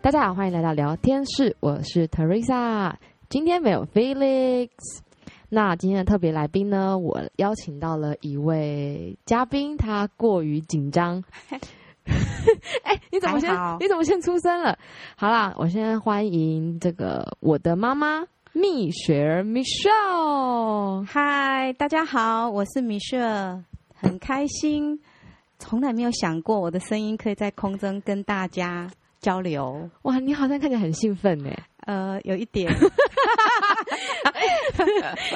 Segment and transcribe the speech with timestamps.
[0.00, 2.94] 大家好，欢迎来到聊天室，我是 Teresa。
[3.28, 4.70] 今天没有 Felix，
[5.48, 11.22] 那今天的特别来宾呢，我邀请到了一位嘉宾，他过于紧张。
[12.84, 13.50] 哎、欸，你怎么先？
[13.80, 14.78] 你怎么先出声了？
[15.16, 21.04] 好啦，我先欢迎这个我的妈妈蜜雪儿 Michelle。
[21.06, 23.62] 嗨，大家好，我是米雪儿，
[23.96, 25.00] 很开心，
[25.58, 28.88] 从来没有想过我的声音可以在空中跟大家
[29.20, 29.88] 交流。
[30.02, 31.50] 哇，你好像看起来很兴奋呢。
[31.86, 32.70] 呃，有一点。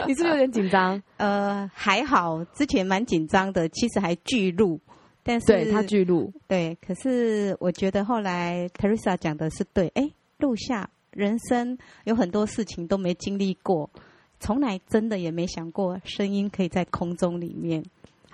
[0.06, 1.02] 你是不是有点紧张？
[1.16, 4.80] 呃，还好，之前蛮紧张的，其实还巨录。
[5.24, 13.88] 但是对他巨录，对，可是我觉得后来 Teresa 讲的是对，哎，录下人生有很多事情都没经历过，
[14.40, 17.84] 从来真的也没想过声音可以在空中里面。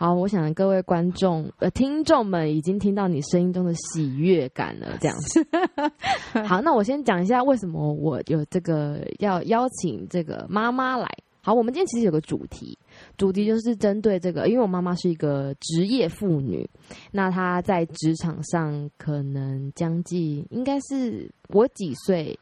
[0.01, 5.45] 好，我想各位观众呃听众们已经听到你声音中的喜悦感了，这样子。
[6.47, 11.09] 好，那我先讲一下为什么我有这个要邀请这个妈妈来。
[11.43, 12.79] 好，我们今天其实有个主题。
[13.17, 16.65] 主题就是针对这个，因为我妈妈是一个职业妇女，
[17.11, 22.39] 那她在职场上可能将近应该是我几岁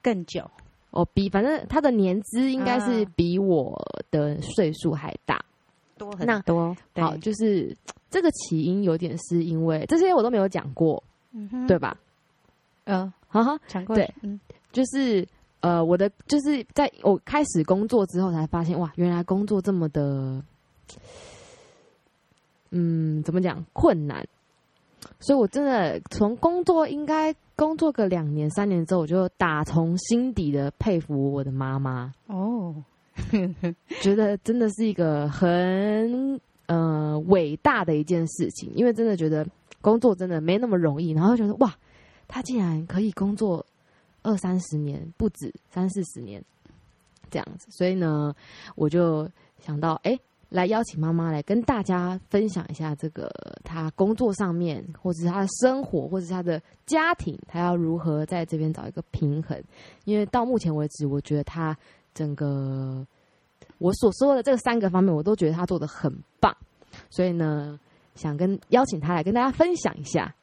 [0.00, 0.48] 更久
[0.90, 3.76] 哦，比反正她的年资应该是比我
[4.12, 5.44] 的岁数还大
[5.98, 6.74] 多很多。
[6.94, 7.76] 好，就是
[8.08, 11.98] 这个起因有点是因为这些我都没有讲过，嗯，对吧？
[12.84, 14.40] 嗯， 好哈讲过，对，嗯，
[14.72, 15.26] 就是。
[15.60, 20.40] 呃，我的就是在我开始工作之后才发现，哇，原来工作这么的，
[22.70, 24.24] 嗯，怎么讲困难？
[25.18, 32.72] 所以我真的从工作应该工作个两年三年之后，我就打从心底的佩服我的妈妈哦，
[34.00, 39.46] 觉得真的是一个很呃伟大的一件事情，因为真的觉得
[39.80, 41.74] 工作真的没那么容易，然后觉得哇，
[42.26, 43.64] 他竟然可以工作。
[44.22, 46.42] 二三十年不止三四十年
[47.30, 48.34] 这样子，所以呢，
[48.74, 49.26] 我就
[49.60, 50.18] 想到，哎，
[50.50, 53.30] 来邀请妈妈来跟大家分享一下这个
[53.62, 59.62] 他工作上面，或者是他的生活，或者是他的家庭，他要如何在这边找一个平衡。
[60.04, 61.74] 因为到目前为止，我觉得他
[62.18, 63.06] 整个
[63.78, 66.52] 我所说的这三个方面，我都觉得他做的很棒。
[67.10, 67.78] 所以呢，
[68.16, 70.34] 想跟邀请他来跟大家分享一下。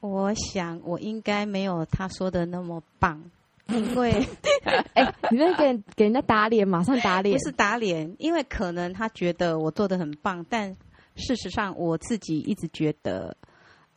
[0.00, 3.22] 我想我应该没有他说的那么棒，
[3.66, 4.26] 因为，
[4.94, 10.74] 哎、欸，你在给给人家打脸，马上打脸，不是打脸，因为可能他觉得我做的很棒，但
[11.16, 13.36] 事实上我自己一直觉得，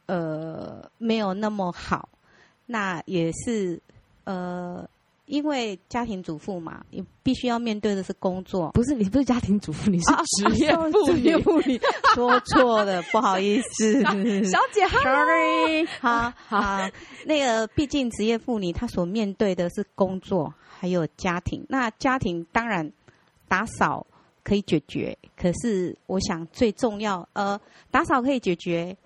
[0.07, 2.09] 呃，没有那么好，
[2.65, 3.81] 那也是，
[4.25, 4.85] 呃。
[5.29, 8.71] 因为家庭主妇嘛，你必须要面对的是工作。
[8.71, 10.05] 不是，你不是家庭主妇，你是
[10.55, 10.59] 职
[11.21, 11.79] 业妇女。
[12.15, 14.01] 说错了，不好意思，
[14.49, 15.85] 小姐，sorry。
[16.01, 16.89] 好好，
[17.25, 21.63] 那个毕竟职业妇女她所面对的是工作，还有家庭。
[21.69, 22.91] 那家庭当然
[23.47, 24.07] 打扫
[24.43, 27.59] 可以解决，可是我想最重要，呃，
[27.91, 28.97] 打扫可以解决，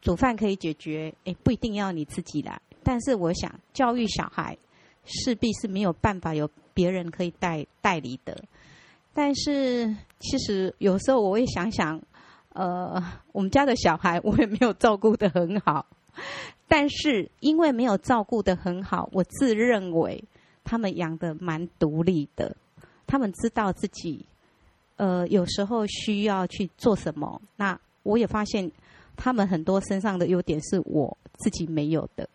[0.00, 2.60] 煮饭可以解决，诶，不一定要你自己来。
[2.84, 4.56] 但是我想教育小孩。
[5.04, 8.44] 势必是没有办法有别人可以代代理的，
[9.12, 12.00] 但是其实有时候我会想想，
[12.54, 13.02] 呃，
[13.32, 15.84] 我们家的小孩我也没有照顾得很好，
[16.68, 20.22] 但是因为没有照顾得很好，我自认为
[20.64, 22.56] 他们养的蛮独立的，
[23.06, 24.24] 他们知道自己，
[24.96, 27.42] 呃，有时候需要去做什么。
[27.56, 28.70] 那我也发现
[29.16, 32.28] 他们很多身上的优点是我自己没有的。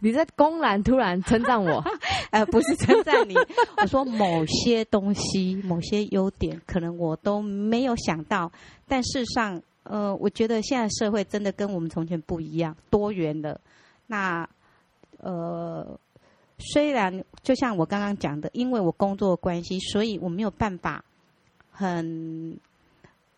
[0.00, 1.82] 你在公然突然称赞我，
[2.30, 3.34] 呃，不是称赞你，
[3.82, 8.50] 我说某些东西、某些优点，可能我都没有想到。
[8.86, 13.60] 但事实上，呃，我觉得现在社会真的跟我们从前不一样，多元了。
[14.06, 14.48] 那，
[15.16, 15.98] 呃，
[16.58, 21.04] 虽然就像我刚刚讲的，因为我工作关系，所以我没有办法
[21.72, 22.56] 很、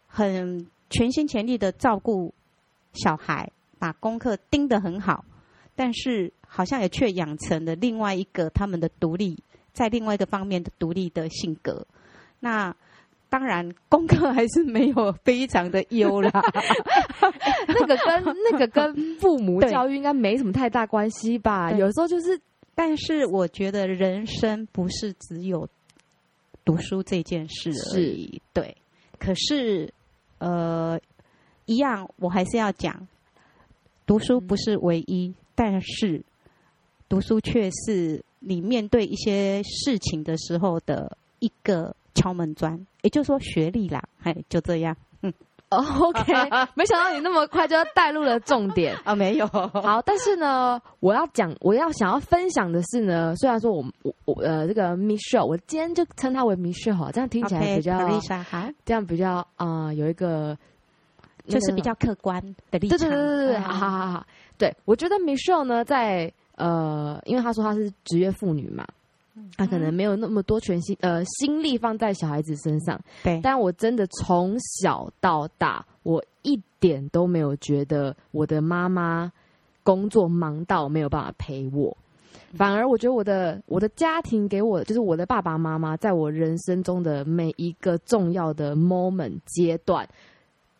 [0.06, 2.34] 很全心全力的照顾
[2.93, 5.25] 小孩，把功课盯得很好，
[5.75, 6.31] 但是。
[6.52, 9.38] 好像也却养成了另外一个他们的独立，
[9.73, 11.87] 在另外一个方面的独立的性格。
[12.41, 12.75] 那
[13.29, 16.31] 当然，功课还是没有非常的优啦。
[17.69, 21.70] 那个跟那个跟父母教育应该没什么太大关系吧？
[21.70, 22.41] 有时候就是，
[22.75, 25.69] 但是我觉得人生不是只有
[26.64, 28.32] 读书这件事而已。
[28.35, 28.76] 是对，
[29.20, 29.94] 可是
[30.38, 30.99] 呃，
[31.67, 33.06] 一样我还是要讲，
[34.05, 36.25] 读书不是唯一，嗯、但是。
[37.10, 44.96] 读书却是你面对一些事情的时候的一个敲门砖，也就是说学历啦，哎，就这样。
[45.22, 45.32] 嗯
[45.70, 46.32] ，OK，
[46.74, 49.12] 没想到你那么快就要带入了重点 啊！
[49.14, 60.56] 没有好，但是呢，我要讲，我要想要分享的是呢，虽然说我我我呃这个 Michelle，我今天就称她为 Michelle 哈，这样听起来比较，okay, 这样比较啊、呃、有一个、
[61.48, 62.40] 就是比较客观
[62.70, 62.96] 的立场。
[62.98, 64.26] 对对对对对，好好好好，
[64.56, 68.86] 对我觉得 Michelle 呢，在呃，因为她说她是职业妇女嘛。
[69.56, 73.40] 他可能没有那么多全心呃心力放在小孩子身上，对。
[73.42, 79.32] 但我真的从小到大，我一点都没有觉得我的妈妈
[79.82, 81.96] 工作忙到没有办法陪我，
[82.54, 90.06] 反而我觉得我的我的家庭给我就是我的爸爸妈妈，在我人生中的每一个重要的 moment 阶段，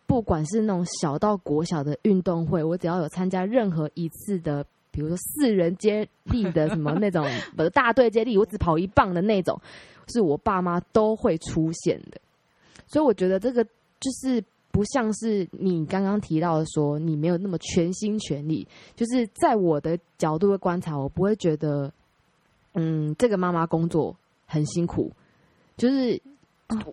[0.05, 4.63] 不管是那种小到国小的运动会，我只要有参加任何一次的。
[4.91, 9.59] 比如说四人接力的什么那种，不 是大队接力，我只跑一棒的那种，
[10.07, 12.19] 是我爸妈都会出现的。
[12.87, 21.89] 所以我觉得这个就是不像是你刚刚提到的说你没有那么全心全力，就是在我的角度的观察，我不会觉得，
[22.73, 24.13] 嗯，这个妈妈工作
[24.45, 25.09] 很辛苦，
[25.77, 26.21] 就是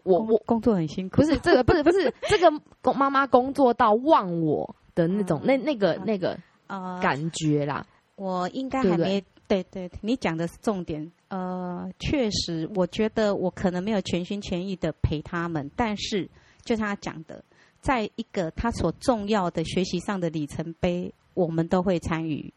[0.04, 6.38] 我我工作很辛苦，不是这个不是不是这个妈妈工作到忘我的那种， 那那个那个。
[6.68, 7.84] 呃，感觉啦，
[8.16, 11.10] 我应该还没对，对，你讲的是重点。
[11.28, 16.28] 呃，确实，我觉得我可能没有全心全意的陪他们，但是
[16.62, 17.44] 就他讲的，
[17.80, 22.52] 在一个他所重要的学习上的里程碑，我们都会参与。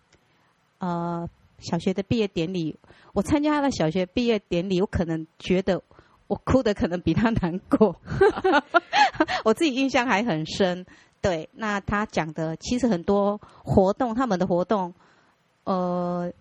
[0.79, 1.29] 呃，
[1.59, 2.75] 小学的毕业典礼，
[3.13, 5.81] 我参加他的小学毕业典礼，我可能觉得
[6.27, 7.95] 我哭的可能比他难过，
[9.45, 10.85] 我自己印象还很深。
[11.21, 14.91] 对，那他讲的其实很多活动，他们的活动，
[15.65, 16.31] 呃，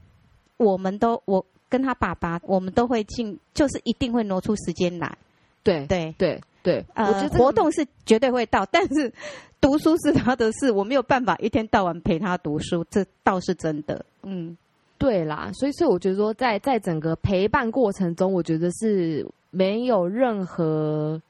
[0.56, 5.19] 我们都我跟他爸爸，我们都会进，就是一定会挪出时间来。
[5.62, 9.12] 对对对对，呃，我觉得活动是绝对会到，但是
[9.61, 14.03] 读书是他的事，我没有办法一天到晚陪他读书，这倒是真的。
[14.23, 14.56] 嗯，
[14.97, 21.21] 对啦，所以所以我觉得说在，在在整个陪伴过程中，我觉得是没有任何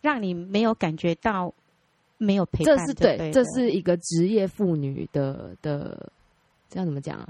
[0.00, 1.52] 让你没有感觉到。
[2.18, 6.10] 没有陪伴，这是对，这是一个职业妇女的的，
[6.70, 7.28] 这样怎么讲啊？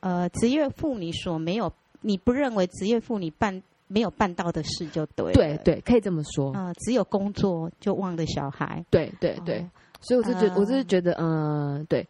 [0.00, 6.52] 呃，职业妇女所没有，你不认为职业妇女办没有办到的事就对，对对，可以这么说。
[6.52, 9.70] 呃，只有工作就忘了小孩，对对对，哦、
[10.00, 12.06] 所以我是觉得，呃、我是觉得，嗯、呃，对，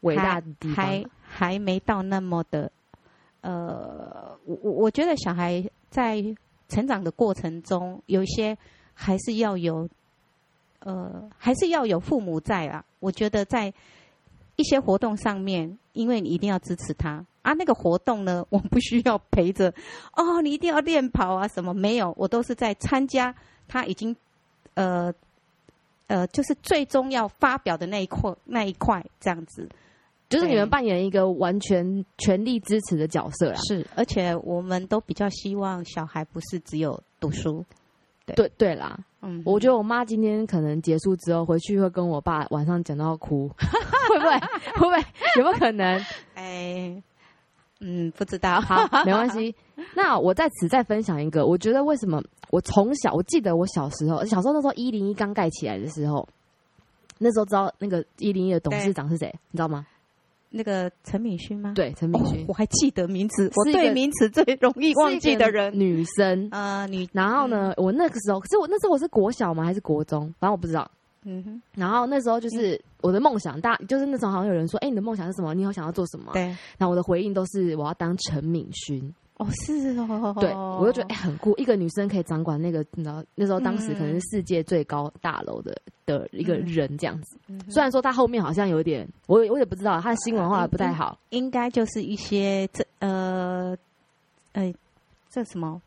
[0.00, 2.72] 伟大的地方还还没到那么的，
[3.42, 6.20] 呃，我我我觉得小孩在
[6.68, 8.58] 成长的过程中，有一些
[8.94, 9.88] 还是要有。
[10.84, 12.84] 呃，还是要有父母在啊。
[13.00, 13.72] 我觉得在
[14.56, 17.52] 一些活动上面，因为你一定要支持他啊。
[17.54, 19.72] 那个活动呢， 我不需要陪着
[20.14, 21.72] 哦，你一定要练跑啊什么？
[21.72, 23.34] 没有，我都是在参加。
[23.68, 24.14] 他已经
[24.74, 25.12] 呃
[26.08, 29.66] 呃，就是最终要发表的那一块那一块这样子，
[30.28, 33.56] 就是你们扮演一个完全全力支持的角色啦。
[33.66, 37.64] 是，而且我们都比较希望小孩不是只有读书。
[38.26, 38.98] 对对，对啦。
[39.20, 43.48] 嗯，我觉得我妈今天可能结束之后回去会跟我爸晚上讲到哭，
[44.08, 44.38] 会不会？
[44.74, 44.98] 会不会？
[45.38, 45.98] 有没有可能？
[46.34, 47.02] 哎、欸，
[47.80, 48.60] 嗯，不知道。
[48.60, 49.54] 好，没关系。
[49.94, 56.28] 那我在此再分享一个，我觉得为什么我从小，我记得我小时候，小时候那时候一零一刚盖起来的时候，
[57.18, 59.86] 那时候知道那个一零一的董事长是谁，你知道吗？
[60.52, 61.72] 那个陈敏勋吗？
[61.74, 63.50] 对，陈敏勋、哦，我还记得名字。
[63.56, 67.08] 我对名词最容易忘记的人，女生啊，女。
[67.12, 69.64] 然后呢，我那个时候，可是我那时候我是国小吗？
[69.64, 70.22] 还是国中？
[70.38, 70.88] 反正我不知道。
[71.24, 71.62] 嗯哼。
[71.74, 75.54] 然后那时候就是我的梦想，大就是那时候好像有人说：“哎，你的梦想是什么？
[75.54, 76.42] 你以后想要做什么？”对。
[76.76, 85.72] 然后我的回应都是：“我要当陈敏勋。”哦，是哦，对，我就觉得哎、欸，很酷，一个女生可以掌管那个，你知道，那时候当时可能是世界最高大楼的、
[86.04, 87.38] 嗯、的一个人这样子。
[87.48, 93.76] 嗯、虽然说她后面好像有点，我我也不知道她的新闻化不太好，应该就是一些这呃，
[94.52, 94.74] 哎、呃，
[95.30, 95.80] 这什么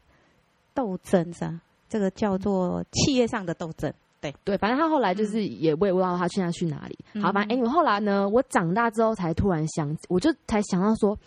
[0.73, 1.61] 斗争是吧？
[1.87, 3.93] 这个叫做企业上的斗争。
[4.31, 4.55] 对。
[4.55, 6.97] 对，反正他后来就是也我也不知道他现在去哪里。
[7.21, 11.17] 好吧，哎，我后来呢，我长大之后才突然想，我就才想到说，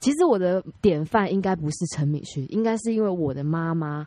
[0.00, 4.06] 其实我的典范应该不是陈敏旭，应该是因为我的妈妈，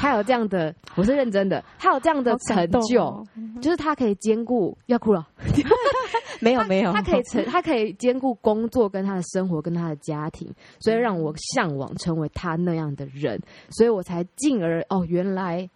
[0.00, 3.26] 她有这样的，我是认真的，她有这样的成就，哦、
[3.60, 5.26] 就是她可以兼顾，要哭了，
[6.40, 13.40] 没有没有，她可以成，她可以兼顾工作跟她的生活跟她的家庭，所以让我向往成为她那样的人，
[13.70, 15.68] 所以我才进而哦，原来。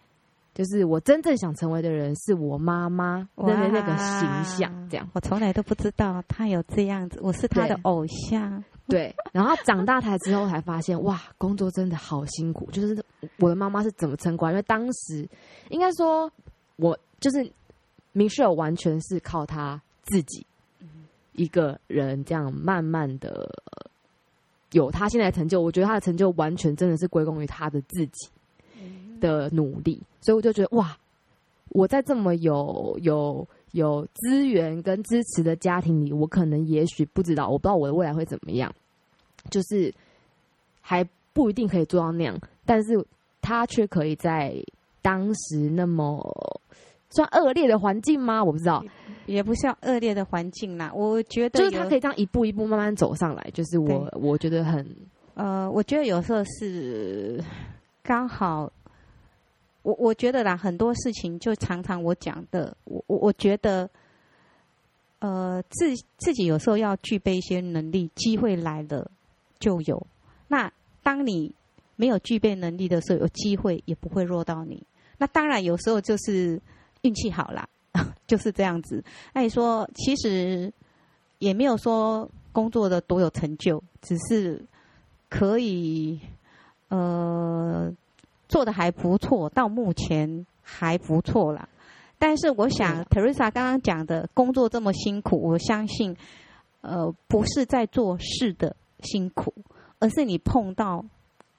[0.61, 5.09] 就是我真正想成为的人，是我妈妈那个那个形象，这样。
[5.13, 8.63] 我从来都不知道她有这样子，我是她的偶像。
[8.87, 12.69] 对，然后长大台之后才发现，哇，工作真的好辛苦。
[12.69, 13.03] 就是
[13.39, 14.51] 我的妈妈是怎么撑过来？
[14.51, 15.27] 因为当时
[15.69, 16.31] 应该说，
[16.75, 17.51] 我就是
[18.11, 20.45] 明秀完全是靠他自己
[21.31, 23.49] 一个人这样慢慢的
[24.73, 25.59] 有他现在的成就。
[25.59, 28.29] 我觉得他的成就完全真的是归功于他的自己
[29.21, 30.97] 的努力，所以我就觉得哇，
[31.69, 38.69] 我在这么有有有资源跟支持的家庭里，我可能也许不知道，我不知道我的未来会怎么样，
[39.49, 39.93] 就是
[40.81, 43.01] 还不一定可以做到那样，但是
[43.41, 44.53] 他却可以在
[45.01, 46.19] 当时那么
[47.11, 48.43] 算恶劣的环境吗？
[48.43, 48.83] 我不知道，
[49.25, 50.91] 也不像恶劣的环境啦。
[50.93, 54.85] 我觉得就是他可以这样一步一步慢慢走上来，就是我我觉得很
[55.35, 57.41] 呃，我觉得有时候是
[58.03, 58.69] 刚好。
[59.83, 63.89] 我我觉得啦，很多事情就常常我讲的，我我我觉得，
[65.19, 69.09] 呃，自自己有时候要具备一些能力，机会来了
[69.59, 70.05] 就有。
[70.47, 70.71] 那
[71.01, 71.51] 当你
[71.95, 74.83] 没有具备能力的时候，有机会也不会落到你。
[75.17, 76.61] 那当然有时候就是
[77.01, 77.67] 运气好啦，
[78.27, 79.03] 就是这样子。
[79.33, 80.71] 那你说，其实
[81.39, 84.63] 也没有说工作的多有成就，只是
[85.27, 86.19] 可以，
[86.89, 87.91] 呃。
[88.51, 91.69] 做的还不错，到目前还不错啦。
[92.19, 96.15] 但是我想，Teresa 刚刚讲的工作这么辛苦，我相信，
[96.81, 99.53] 呃，不是在做事的辛苦，
[99.99, 101.03] 而是你碰到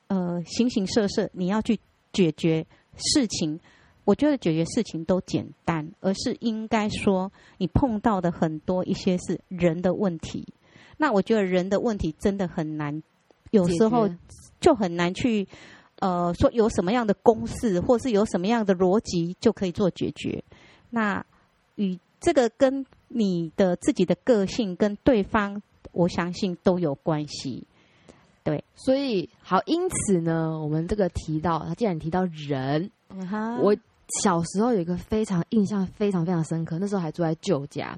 [0.08, 1.80] 呃形形色色，你要去
[2.12, 3.58] 解决事情。
[4.04, 10.46] 我觉得解决事情都简单，而是应该说你碰到的很多一些是人的问题。
[10.98, 13.02] 那我觉得人的问题真的很难，
[13.50, 14.08] 有时候
[14.60, 15.48] 就很难去。
[16.02, 20.42] 呃，说有什么样的公式，或是有什么样的逻辑就可以做解决。
[20.90, 21.24] 那
[21.76, 27.68] 与这个跟你的自己的个性跟对方，我相信都有关系。
[28.42, 33.60] 对，所以好，因此呢，我们这个提到，他既然提到人，Uh-huh.
[33.60, 33.76] 我
[34.24, 37.96] 小时候有一个非常印象非常非常深刻，那时候还住在旧家，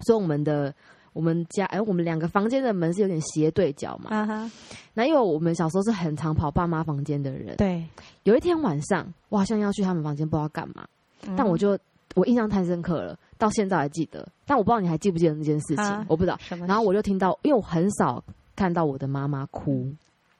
[0.00, 0.74] 所以我们的。
[1.12, 4.10] 我们家哎，我们两个房间的门是有点斜对角嘛。
[4.10, 4.50] 啊哈。
[4.94, 7.56] 那因为我们小时候是很常跑爸妈房间的人。
[7.56, 7.86] 对。
[8.24, 10.86] 有一天晚上，我好像要去他们房间，不知道干嘛。
[11.26, 11.34] 嗯。
[11.36, 11.78] 但我就
[12.14, 14.26] 我印象太深刻了，到现在还记得。
[14.46, 16.38] 但我不知道你还记不记得那件事情，啊、我不知道。
[16.66, 18.22] 然后我就听到，因为我很少
[18.54, 19.92] 看到我的妈妈哭。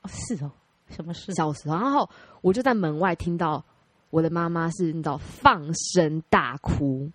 [0.03, 0.51] 哦，是哦。
[0.89, 1.33] 什么事？
[1.35, 2.07] 小时候，然后
[2.43, 3.65] 我就在门外听到
[4.13, 7.11] 我的妈妈是你知道放声大哭。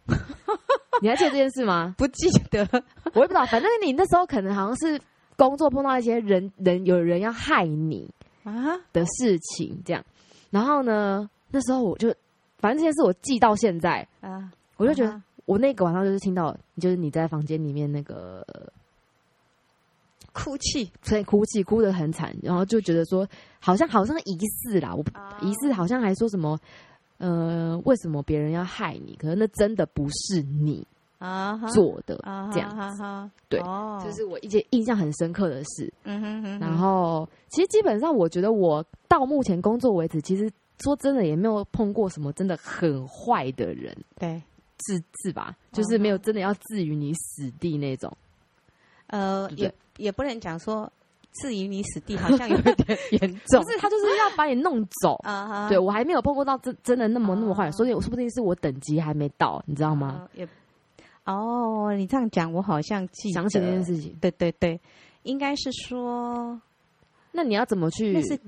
[1.00, 1.94] 你还记得这件事吗？
[1.96, 2.68] 不记得，
[3.13, 3.46] 我也不知道。
[3.46, 5.00] 反正你那时候可能好像是
[5.36, 8.12] 工作碰到一些人人有人要害你
[8.44, 10.04] 啊的事情，这样。
[10.50, 12.12] 然后呢，那时候我就
[12.58, 18.44] 反正这件事我记到现在啊，我就觉得我那个晚上就是听到，就是你在房间里面那个
[20.38, 23.27] 哭泣，所以哭泣哭得很惨，然后就觉得说
[23.60, 25.03] 好像好像疑似啦，我
[25.41, 26.58] 疑似好像还说什么。
[27.20, 29.15] 呃，为什么别人要害你？
[29.15, 30.86] 可能那真的不是你
[31.17, 33.01] 啊做的，uh-huh, 这样子。
[33.01, 34.03] Uh-huh, uh-huh, 对，oh.
[34.03, 35.91] 就是我一件印象很深刻的事。
[36.03, 36.60] 嗯哼哼。
[36.60, 40.48] 然后，其实基本上，我觉得我到目前工作为止，其实
[40.84, 43.98] 说真的，也没有碰过什么真的很坏的人。
[44.20, 44.39] 对，
[44.86, 45.77] 是是吧？Uh-huh.
[45.77, 48.15] 就是没有真的要置于你死地那种。
[49.08, 50.92] 呃，也也不能讲说。
[51.39, 53.62] 置于你死地，好像有点严重。
[53.62, 55.13] 不是，他就是要把你弄走。
[55.22, 55.70] 啊哈！
[55.70, 60.27] 对，我还没有碰过到真真的那么那么坏，所以我说不定是我等级还没到，你知道吗？
[60.34, 60.48] 也
[61.25, 64.18] 哦，你这样讲，我好像记想起那件事情。
[64.20, 64.80] 对对对，
[65.22, 66.60] 应该是说，
[67.34, 68.13] 那你要怎么去？
[68.13, 68.39] 那是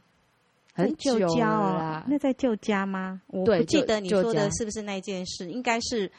[0.74, 2.04] 很旧家啊？
[2.08, 3.22] 那在旧家吗？
[3.28, 5.52] 我不记得你说的是不是那件事？
[5.52, 6.12] 应该是，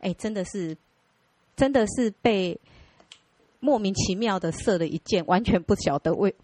[0.00, 0.76] 哎，真的是，
[1.54, 2.58] 真的是被。
[3.60, 6.34] 莫名其妙的射了一箭，完全不晓得为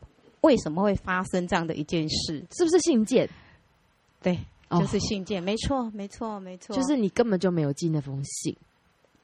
[0.40, 3.28] 为什么会发生这样的一件事，是不是信件？
[4.20, 4.38] 对，
[4.70, 8.56] 就是信件，没错，没错，没错，就是你根本就没有寄那封信，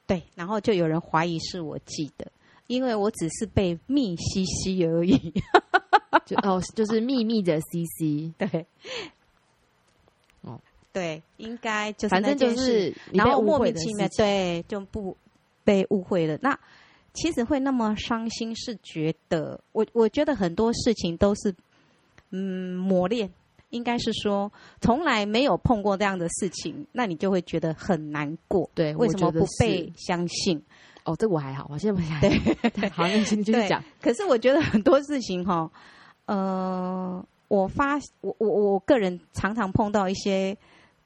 [0.07, 2.31] 对，然后就有人怀疑是我寄的，
[2.67, 5.33] 因为我只是被密 CC 而已，
[6.25, 8.65] 就哦，就是秘密的 CC，对，
[10.41, 10.59] 哦，
[10.93, 15.17] 对，应该就是反正就是，然后莫名其妙，对，就不
[15.63, 16.57] 被误会了，那。
[17.13, 21.53] 其实会那么伤心，是觉得我我觉得很多事情都是
[22.31, 23.29] 嗯磨练，
[23.69, 24.51] 应该是说
[24.81, 28.69] 从来没有碰过这样的事情，那你就会觉得很难过。
[28.73, 30.61] 对，为什么不被相信？
[31.03, 32.19] 哦，这我还好，我现在不想。
[32.21, 33.83] 对对， 好，那你继续讲。
[34.01, 35.69] 可是我觉得很多事情哈，
[36.25, 40.57] 呃，我发我我我个人常常碰到一些。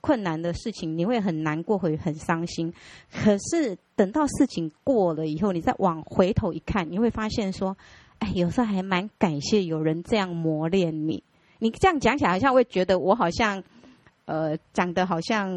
[0.04, 2.74] 困难的事情，你会很难过，会很伤心。
[3.10, 7.78] 可是等到事情过了以后，你再往回头一看，你会发现说，
[8.20, 11.24] 哎，有时候还蛮感谢有人这样磨练你。
[11.60, 13.64] 你这样讲起来，好像会觉得我好像，
[14.26, 15.50] 呃，讲的好像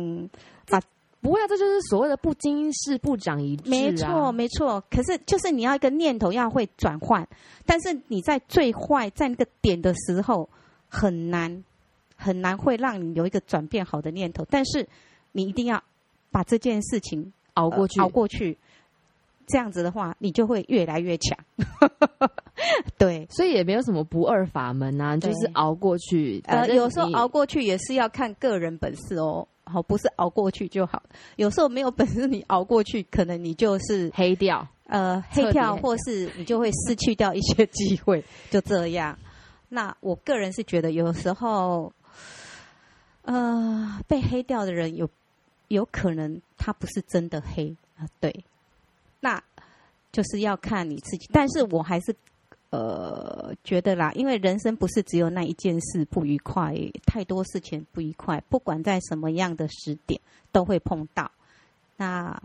[0.71, 0.81] 把
[1.21, 3.71] 不会啊，这就是所谓的不经事不长一智啊。
[3.71, 4.81] 没错，没错。
[4.89, 7.27] 可是就是你要一个念头要会转换，
[7.65, 10.49] 但是你在最坏在那个点的时候
[10.89, 11.65] 很难
[12.17, 14.45] 很难会让你有一个转变好的念头。
[14.51, 14.89] 但是
[15.33, 15.83] 你一定要
[16.31, 18.59] 把这件事情熬过去，呃，熬过去。
[19.49, 21.39] 这样子的话，你就会越来越强。
[22.99, 26.43] 对，所以也没有什么不二法门啊，就是熬过去。
[26.47, 29.47] 呃，有时候熬过去也是要看个人本事哦。
[29.63, 31.01] 好，不是熬过去就好。
[31.37, 34.67] 有时候没有本事，你熬过去，可能你就是黑掉。
[34.89, 38.25] 呃，黑掉，或是你就会失去掉一些机会。
[38.51, 39.17] 就这样。
[39.69, 41.93] 那我个人是觉得，有时候，
[43.27, 45.09] 呃，被黑掉的人有
[45.69, 48.09] 有可能他不是真的黑啊。
[48.19, 48.45] 对。
[49.21, 49.43] 那
[50.13, 52.15] 就是要看你自己，但是我还是
[52.71, 60.21] 呃觉得啦，因为人生不是只有那一件事不愉快，太多事情不愉快，不管在什么样的时点
[60.53, 61.31] 都会碰到。
[61.97, 62.39] 那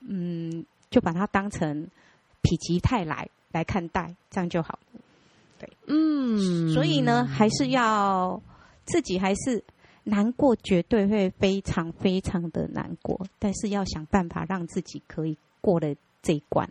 [0.00, 1.86] 嗯，就把它当成
[2.42, 4.78] 否极泰来来看待，这样就好。
[5.58, 8.40] 对，嗯，所以呢，还是要
[8.86, 9.62] 自己还是
[10.08, 15.36] 难过，绝对会非常非常的难过，但是要想办法让自己可以。
[15.60, 16.70] 过了这一关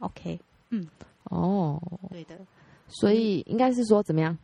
[0.00, 0.88] ，OK，嗯，
[1.30, 2.36] 哦，对的，
[2.88, 4.36] 所以应该是说怎么样？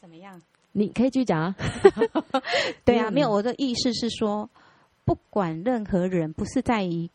[0.00, 0.42] 怎么样？
[0.72, 1.54] 你可以继续讲啊。
[2.84, 4.50] 对啊，没有，我的意思是说，
[5.04, 7.08] 不管任何人，不是在于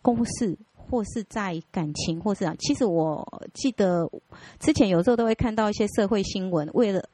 [0.00, 4.10] 公事，或是在感情，或是啊，其实我记得
[4.58, 7.06] 之前有时候都会看到一些社会新闻，为了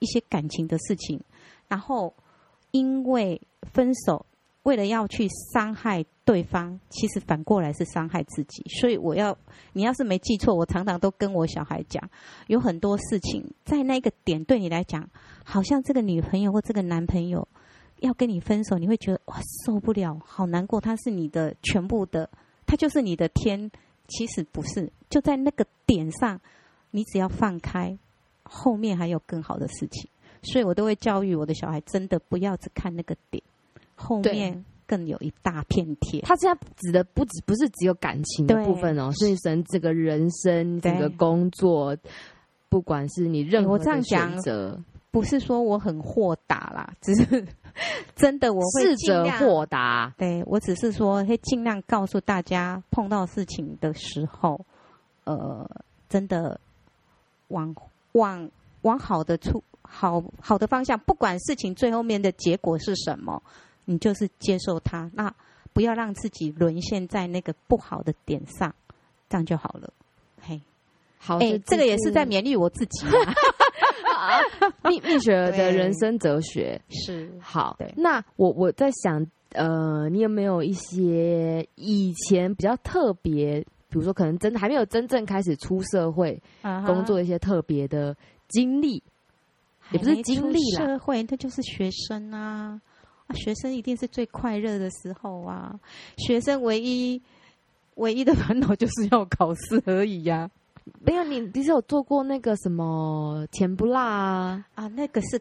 [0.00, 1.18] 一些感情的事情，
[1.66, 2.12] 然后
[2.72, 3.40] 因为
[3.72, 4.26] 分手。
[4.64, 8.62] 为了要去伤害对方，其实反过来是伤害自己。
[8.80, 9.36] 所以我要，
[9.72, 12.00] 你要是没记错，我常常都跟我小孩讲，
[12.46, 15.10] 有很多事情在那个点对你来讲，
[15.44, 17.48] 好像这个女朋友或这个男朋友
[17.98, 20.80] 要跟你分手，你会觉得哇受不了，好难过。
[20.80, 22.30] 他是你的全部的，
[22.64, 23.68] 他就是你的天。
[24.06, 26.40] 其实不是，就在那个点上，
[26.92, 27.98] 你只要放开，
[28.44, 30.08] 后面还有更好的事情。
[30.42, 33.42] 所以我都会教育我的小孩，真的不要只看那个点。
[33.94, 36.22] 后面更有一大片天。
[36.24, 41.96] 他现在指的不只不是只有感情的部分哦，是神这个人生、这个工作，
[42.68, 44.78] 不管是你任何的选择，
[45.10, 47.46] 不是说我很豁达啦，只是
[48.16, 50.12] 真的我会试着豁达。
[50.18, 54.60] 对，我只是说会尽量告诉大家，碰到事情的时候，
[55.24, 55.64] 呃，
[56.08, 56.58] 真的
[57.48, 57.74] 往
[58.12, 58.50] 往
[58.82, 59.62] 往好的处
[59.94, 63.42] 好好的方向，不管事情最后面的结果是什么。
[63.84, 65.34] 你就是接受它，那
[65.72, 68.72] 不要让自己沦陷在那个不好的点上，
[69.28, 69.92] 这样就好了。
[70.40, 70.60] 嘿，
[71.18, 74.38] 好，哎、欸，这个也是在勉励我自己啊。
[74.88, 77.74] 蜜蜜雪儿的人生哲学是好。
[77.76, 86.40] 对，那我我在想，呃，你有没有一些以前比较特别，比如说可能真的还没有真正开始出社会
[86.86, 89.02] 工作一些特别的经历，uh.
[89.92, 92.80] 也不是经历了，社会那就是学生啊。
[93.34, 95.74] 学生一定是最快乐的时候啊！
[96.18, 97.18] 学生唯一
[97.94, 100.50] 唯一的烦恼就是要考试而已呀、啊。
[101.00, 104.66] 没有，你你是有做过那个什么甜不辣啊？
[104.74, 105.40] 啊，那个是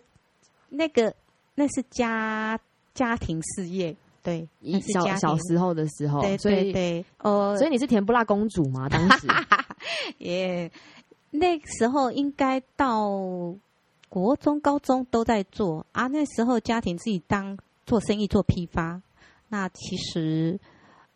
[0.69, 1.13] 那个
[1.55, 2.57] 那是家
[2.93, 4.47] 家庭事业，对，
[4.93, 8.87] 小小时候的时候，对对对，呃，所以你是甜不辣公主吗？
[8.87, 9.27] 当时
[10.17, 10.71] 也、yeah,
[11.31, 13.09] 那时候应该到
[14.11, 16.05] 国中、高中都在做啊。
[16.05, 17.57] 那时候家庭自己当。
[17.83, 19.01] 做生意做批发，
[19.49, 20.57] 那其实，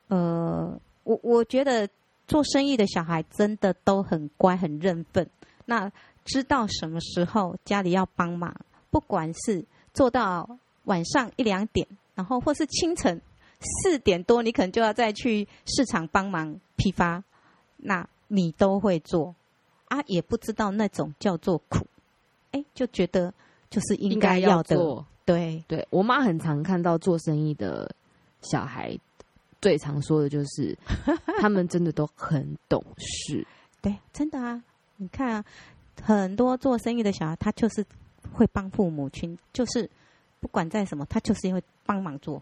[0.09, 1.87] 呃，我我觉得
[2.27, 5.29] 做生意的小孩真的都很乖很认份，
[5.65, 5.89] 那
[6.25, 8.53] 知道什么时候家里要帮忙，
[8.89, 13.21] 不管是做到晚上一两点，然后或是清晨
[13.61, 17.23] 四点多，你可能就要再去市场帮忙批发，
[17.77, 19.33] 那你都会做
[19.87, 21.85] 啊，也不知道那种叫做苦，
[22.55, 23.33] 哎，就觉得
[23.69, 25.05] 就是应该要的。
[25.25, 27.93] 对对，我妈很常看到做生意的
[28.41, 28.97] 小孩，
[29.59, 30.77] 最常说的就是
[31.41, 33.45] 他们真的都很懂事。
[33.81, 34.63] 对，真的啊！
[34.97, 35.45] 你看啊，
[36.01, 37.83] 很多做生意的小孩，他就是
[38.31, 39.89] 会帮父母亲，就是
[40.39, 42.41] 不管在什么，他就是会帮忙做，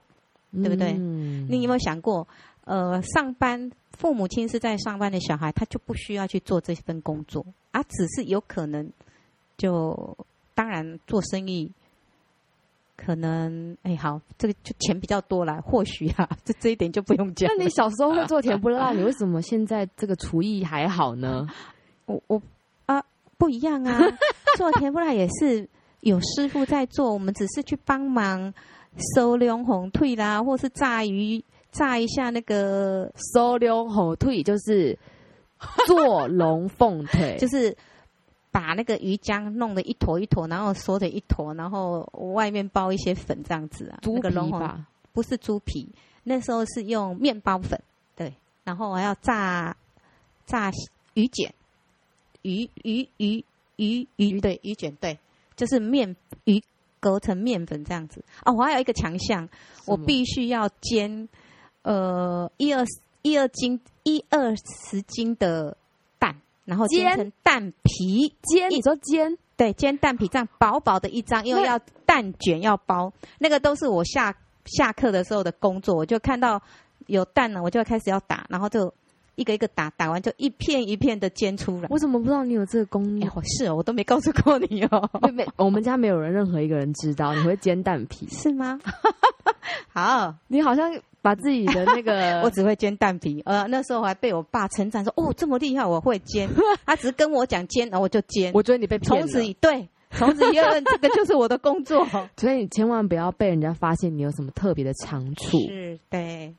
[0.52, 0.94] 对不对？
[0.94, 1.48] 嗯。
[1.50, 2.28] 你有没有想过，
[2.66, 8.92] 呃，上班父母亲是在上班的小孩，他就不需要去做这份工作，而只是有可能
[9.58, 10.18] 就
[10.54, 11.72] 当然做生意。
[12.96, 17.50] 可能哎，好，这个就钱比较多啦，或许啊，这这一点就不用讲。
[17.58, 21.46] 那你小时候会做甜不辣，你为什么现在这个厨艺还好呢？
[22.06, 22.42] 我我
[22.86, 23.04] 啊，
[23.38, 24.00] 不一样啊，
[24.58, 25.68] 做甜不辣也是
[26.02, 28.54] 有师傅在做，我们只是去帮忙
[29.16, 34.98] 收龙红退啦，或是炸鱼炸一下那个收溜火腿，就是
[35.88, 37.76] 做龙凤腿， 就是
[38.54, 44.00] 把那个鱼浆弄得一坨一坨，然后缩成一坨，然后外面包一些粉这样子啊。
[44.02, 44.88] 猪皮吧？
[45.12, 45.90] 不是猪皮，
[46.24, 47.78] 那时候是用面包粉，
[48.16, 49.76] 对，然后还要炸
[50.46, 50.72] 炸
[51.16, 51.52] 鱼卷，
[52.44, 53.44] 鱼鱼鱼
[53.76, 55.18] 鱼鱼对鱼卷对，
[55.58, 56.64] 就是面鱼。
[57.04, 59.50] 隔成面粉这样子哦，我还有一个强项，
[59.86, 61.28] 我必须要煎，
[61.82, 62.86] 呃，一二
[63.24, 64.56] 一二斤一二
[64.90, 65.76] 十斤的蛋，
[66.66, 68.70] 然后煎成蛋皮煎。
[68.70, 69.38] 你说煎？
[69.56, 76.62] 对，煎蛋皮这样薄薄的一张，因为要蛋卷要包，那个都是我下下课的时候的工作，我就看到
[77.08, 78.94] 有蛋了，我就开始要打，然后就。
[79.36, 81.88] 一个一个打，打完就一片一片的煎出来。
[81.90, 83.28] 我怎么不知道你有这个功力？
[83.58, 85.10] 是哦，我都没告诉过你哦。
[85.34, 88.80] 没，我们家没有人，任何一个人知道你会煎蛋皮，是吗？
[89.92, 90.88] 好，你好像
[91.24, 93.42] 把自己的那个， 我只会煎蛋皮。
[93.46, 96.48] 呃，那时候还被我爸称赞说：“哦，这么厉害，我会煎。”
[96.86, 98.52] 他只是跟我讲煎，然后我就煎。
[98.54, 99.26] 我觉得你被骗了。
[99.26, 102.06] 从此以对，从此以后 这个就是我的工作。
[102.38, 105.58] 所以你千万不要被人家发现你有什么特别的长处。
[105.70, 106.54] 是，对。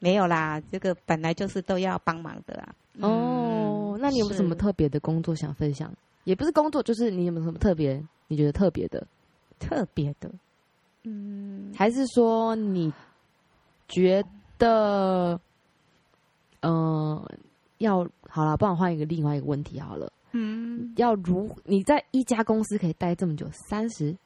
[0.00, 2.74] 没有啦，这个本来就是都要帮忙的啊。
[3.00, 5.90] 哦，嗯、那你有没有什么特别的工作想分享？
[6.24, 8.02] 也不是工作，就是你有没有什么特别？
[8.28, 9.06] 你觉得特别的？
[9.60, 10.28] 特别的？
[11.04, 12.92] 嗯，还是说你
[13.88, 14.24] 觉
[14.58, 15.40] 得，
[16.60, 17.30] 嗯、呃，
[17.78, 20.12] 要好了，帮我换一个另外一个问题好了。
[20.32, 24.16] 嗯，要如你在一家公司可以待这么久，三十？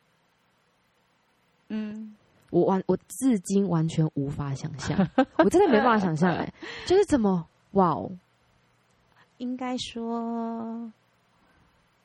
[1.68, 2.14] 嗯。
[2.50, 5.06] 我完，我至今完全无法想象，
[5.44, 6.50] 我真的没办法想象，哎，
[6.86, 8.10] 就是怎么，哇哦，
[9.36, 10.90] 应该说，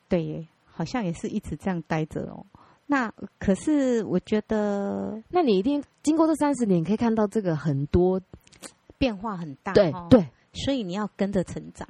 [0.06, 2.44] 对，好像也是一直这样待着哦。
[2.86, 8.20] 那可是我觉得，那你一定经过这三十年，可以看到这个很多
[8.98, 11.88] 变化很大，对对，所以你要跟着成长。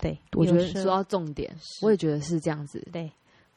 [0.00, 3.10] 对，我觉得说到重点，我也觉得是这样子，对，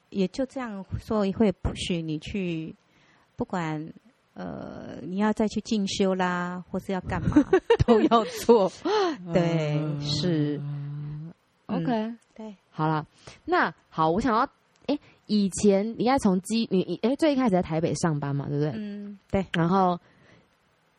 [0.10, 2.76] 也就这样说会 push 你去。
[3.36, 3.94] 不管
[4.34, 7.36] 呃，你要再去进修啦，或是要干嘛，
[7.88, 8.70] 都要做。
[9.34, 10.60] 对，是。
[11.68, 13.06] OK，嗯、对，好了，
[13.46, 14.42] 那好，我想要，
[14.88, 15.00] 哎、欸，
[15.30, 18.74] 以前你应该从基，你哎、欸，最一开始在台北上班嘛，对不对？
[18.76, 19.46] 嗯，对。
[19.54, 19.98] 然后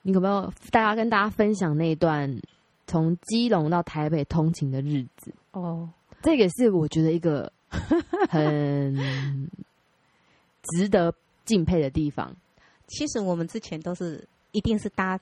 [0.03, 2.35] 你有没有大家跟大家分享那一段
[2.87, 5.33] 从基隆到台北通勤的日子？
[5.53, 5.89] 哦，
[6.23, 7.53] 这个是我觉得一个
[8.31, 8.97] 很
[10.63, 11.15] 值得。
[11.47, 12.33] 敬佩的地方，
[12.87, 15.19] 其实我们之前都是一定是搭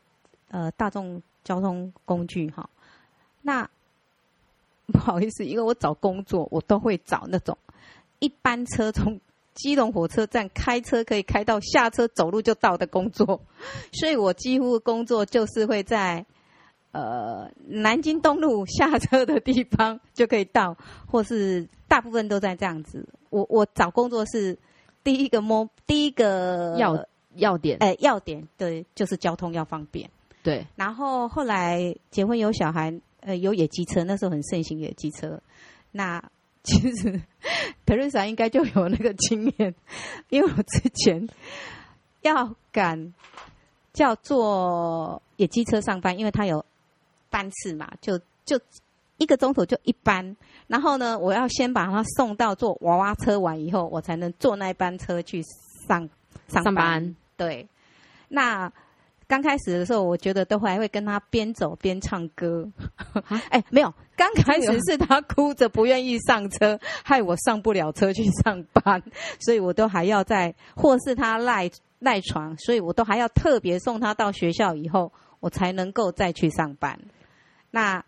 [0.51, 2.68] 呃大众交通工具哈。
[3.40, 3.66] 那
[4.88, 7.57] 不好意思，因为我找工作，我都会找那种
[8.18, 9.20] 一班车从
[9.54, 13.40] 基隆火车站开车可以开到下车走路就到的工作，
[13.92, 16.24] 所以我几乎工作就是会在
[16.92, 20.76] 呃南京东路下车的地方就可以到，
[21.07, 23.07] 或是大部分都在这样子。
[23.31, 24.59] 我我找工作是。
[25.04, 30.11] 第一个摸，第一个要要点，哎，要点，对，就是交通要方便，
[30.42, 30.66] 对。
[30.76, 35.40] 然后后来结婚有小孩，呃，有野鸡车，那时候很盛行野鸡车。
[35.92, 36.22] 那
[36.68, 37.20] 其实
[37.87, 39.74] 特瑞莎应该就有那个经验，
[40.28, 41.26] 因为我之前
[42.20, 43.14] 要赶
[43.94, 46.62] 叫坐野鸡车上班，因为他有
[47.31, 48.61] 班次嘛，就就
[49.16, 50.37] 一个钟头就一班。
[50.66, 55.42] 然后呢，我要先把他送到坐娃娃车完以后，我才能坐那班车去
[55.88, 56.09] 上
[56.48, 56.64] 上班。
[56.64, 57.66] 上班对，
[58.28, 58.70] 那
[59.29, 62.69] 刚开始的时候，我觉得都还会跟他边走边唱歌。
[63.51, 69.01] 哎，没有，刚开始是他哭着不愿意上车，害我上不了车去上班，
[69.38, 76.99] 所以我都还要在，或是他赖赖床，所以我都还要特别送他到学校以后，我才能够再去上班。
[77.71, 78.05] 那。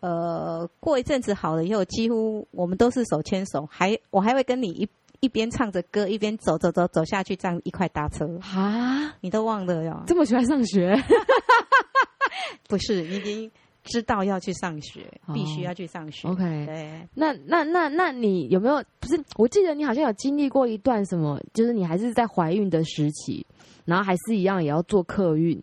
[0.00, 4.86] 呃，过一阵子好了以后，几乎我们都是手牵手，还我还会跟你一
[5.20, 9.14] 一边唱着歌，一边走走走走下去，这样一块搭车啊！
[9.20, 10.02] 你都忘了哟？
[10.06, 10.94] 这么喜欢上学？
[12.68, 13.50] 不是，你已经
[13.84, 16.28] 知道要去上学，哦、必须要去上学。
[16.28, 17.08] OK，对。
[17.14, 18.82] 那那那那你有没有？
[19.00, 23.46] 不是，我记得你好像有经历过一段什么，就是你还是在怀孕的时期，
[23.84, 25.60] 然后还是一样也要坐客运，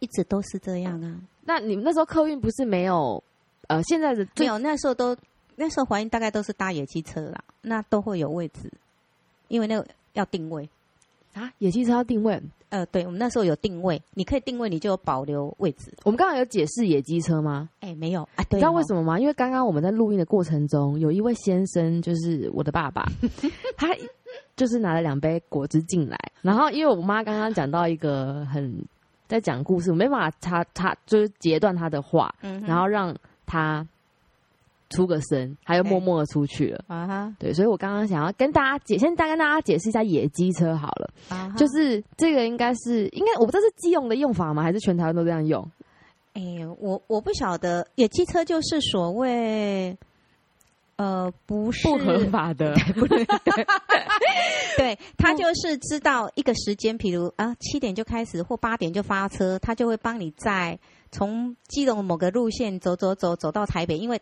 [0.00, 1.20] 一直都是这样啊。
[1.44, 3.22] 那你们那时候客运不是没有？
[3.68, 5.16] 呃，现在的没有，那时候都
[5.56, 8.70] 那时候怀孕大概都是搭野鸡车啦，那都会有位置，
[9.48, 10.68] 因为那个要定位
[11.34, 12.40] 啊，野鸡车要定位。
[12.70, 15.92] 呃，对，我们那时候有定位，你可以定位，你就有保留位置。
[16.04, 17.68] 我们刚刚有解释野鸡车吗？
[17.80, 19.18] 哎、欸，没有啊，对，你知道为什么吗？
[19.20, 23.04] 因为刚刚我们在录音的过程中，有一位先生，就是我的爸爸，
[23.76, 23.88] 他。
[24.56, 28.82] 就是拿了两杯果汁进来，然后因为我妈刚刚讲到一个很
[29.26, 33.86] 在讲故事，我没办法插插就是截断他的话，嗯、然后让她
[34.92, 44.62] 出个声，他又默默的出去了啊哈，对，所以我刚刚想要跟大家解，先大跟大家解释一下野鸡车好了，啊、哈就是这个应该是应该我不知道是基用的用法吗？
[44.62, 45.68] 还是全台湾都这样用？
[46.34, 49.98] 哎、欸，我我不晓得，野鸡车就是所谓。
[50.96, 52.74] 呃，不是不合法的，
[54.76, 60.78] 对，他 就是知道一个时间，比如啊七点就开始或八点就发车，他就会帮你在
[61.10, 64.20] 从基隆某个路线走走走走到台北，因为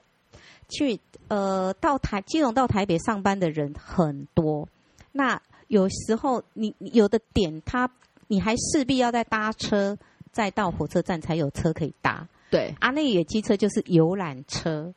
[0.70, 4.66] 去呃到台基隆到台北上班的人很多，
[5.12, 7.90] 那有时候你有的点他
[8.28, 9.98] 你还势必要再搭车，
[10.32, 14.94] 再到火车站才有车可以搭，对啊，那个野鸡车就是游览车。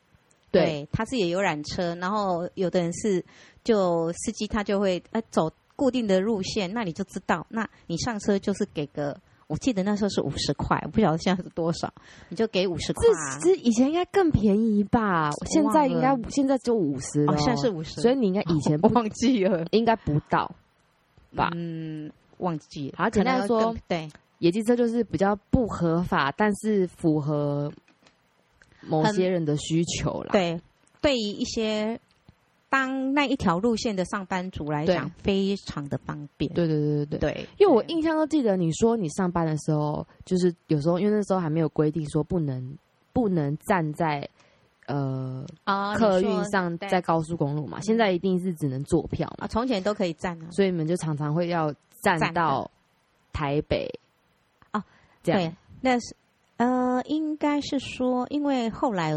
[0.50, 3.24] 对，它是也有缆车，然后有的人是
[3.64, 11.92] 就司机他就会呃走固定的路线，那你就知道，那你上车就是给个，我记得那时候是五十块，我不晓得现在是多少，
[12.28, 13.06] 你就给五十块。
[13.40, 15.30] 这以前应该更便宜吧？
[15.46, 20.50] 现在应该现在就五十了，现在是五十，所以你应该以前 忘记了，应该不到
[21.34, 21.50] 吧？
[21.54, 22.94] 嗯，忘记了。
[22.98, 27.72] 好，简单说，对，野鸡车就是比较不合法，但是符合。
[28.86, 30.60] 某些人的需求啦，对，
[31.00, 31.98] 对于一些
[32.74, 36.52] 当那一条路线的上班族来讲，非常的方便。
[36.54, 42.76] 对对对对对，对，因为我印象都记得你说你上班的时候，就是有时候因为那时候还没有规定说不能
[43.12, 44.28] 不能站在
[44.86, 52.68] 呃啊客运上，在高速公路嘛，现在一定是只能坐票嘛，从前都可以站啊，所以你们就常常会要站到
[53.32, 53.88] 台北。
[54.72, 54.84] 啊，
[55.22, 56.16] 这样，对，那是。
[56.56, 59.16] 呃，应该是说，因为后来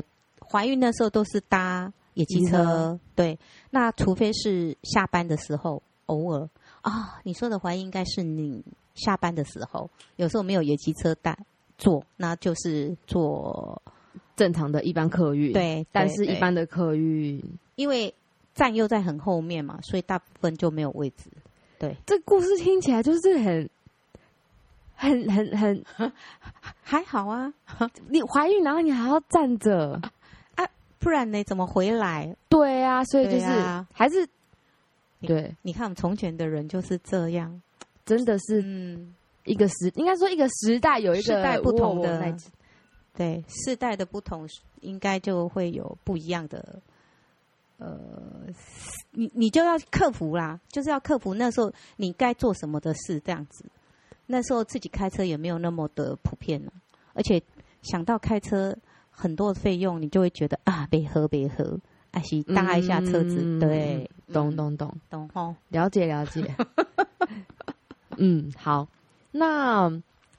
[0.52, 3.38] 怀孕的时候都是搭野鸡车，车对。
[3.70, 6.50] 那除非是下班的时候，偶尔
[6.82, 8.64] 啊、哦，你说的怀孕应该是你
[8.96, 11.38] 下班的时候，有时候没有野鸡车带
[11.78, 13.82] 坐，那就是坐
[14.36, 15.54] 正常的一般客运。
[15.54, 17.42] 对，但是一般的客运，
[17.76, 18.14] 因为
[18.56, 21.30] 站又在很后面嘛，所以大部分就没有位置。
[21.80, 23.70] 对，这故事听起来就是很。
[25.00, 25.84] 很很很
[26.82, 27.54] 还好啊！
[28.10, 30.12] 你怀孕，然后你还要站着啊？
[31.00, 31.44] 不然呢？
[31.44, 32.36] 怎么回来？
[32.50, 34.28] 对啊，所以就是、啊、还是
[35.22, 35.56] 对。
[35.62, 37.62] 你看，我们从前的人就是这样，
[38.06, 39.14] 真的是嗯，
[39.46, 42.36] 一个时应该说一个时代有一个时代不同的，
[43.14, 44.48] 对世代的不同，
[44.82, 46.82] 应该就会有不一样的。
[47.78, 47.98] 呃，
[49.12, 53.66] 你你就要克服啦，就是要克服那时候你该做什么的事，这样子。
[54.26, 56.74] 那时候自己开车也没有那么的普遍了，
[57.14, 57.42] 而且
[57.84, 58.76] 想到开车
[59.20, 61.80] 很多的费用，你就会觉得啊，别喝别喝，
[62.14, 64.96] 还是搭一下车子，嗯、对，懂懂懂。
[65.10, 66.46] 懂哦，了解了解。
[68.18, 68.88] 嗯，好，
[69.32, 69.90] 那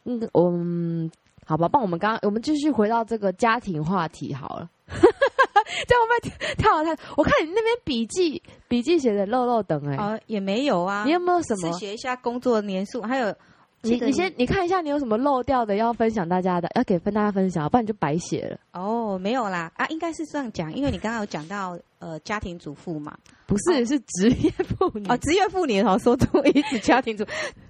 [0.04, 1.10] 嗯，我们
[1.44, 4.70] 好吧，帮我们刚刚，我们继续回到这个家庭话题好了。
[4.86, 11.72] 在我们跳好跳，我看你那边笔记笔记写的漏漏等哎，啊，也没有啊，你有没有什么？
[11.72, 13.34] 写一下工作年数，还有？
[13.82, 14.44] 你你先你。
[14.44, 18.58] 看一下，你有什么漏掉的要分享大家的，要给分大家分享，不然你就白写了。
[18.72, 25.06] 哦，没有啦，啊，应该是这样讲，因为你刚刚有讲到呃家庭主妇嘛，不是、哦、是职业妇女。
[25.06, 27.24] 啊，职、哦、业妇女好说多一次家庭主，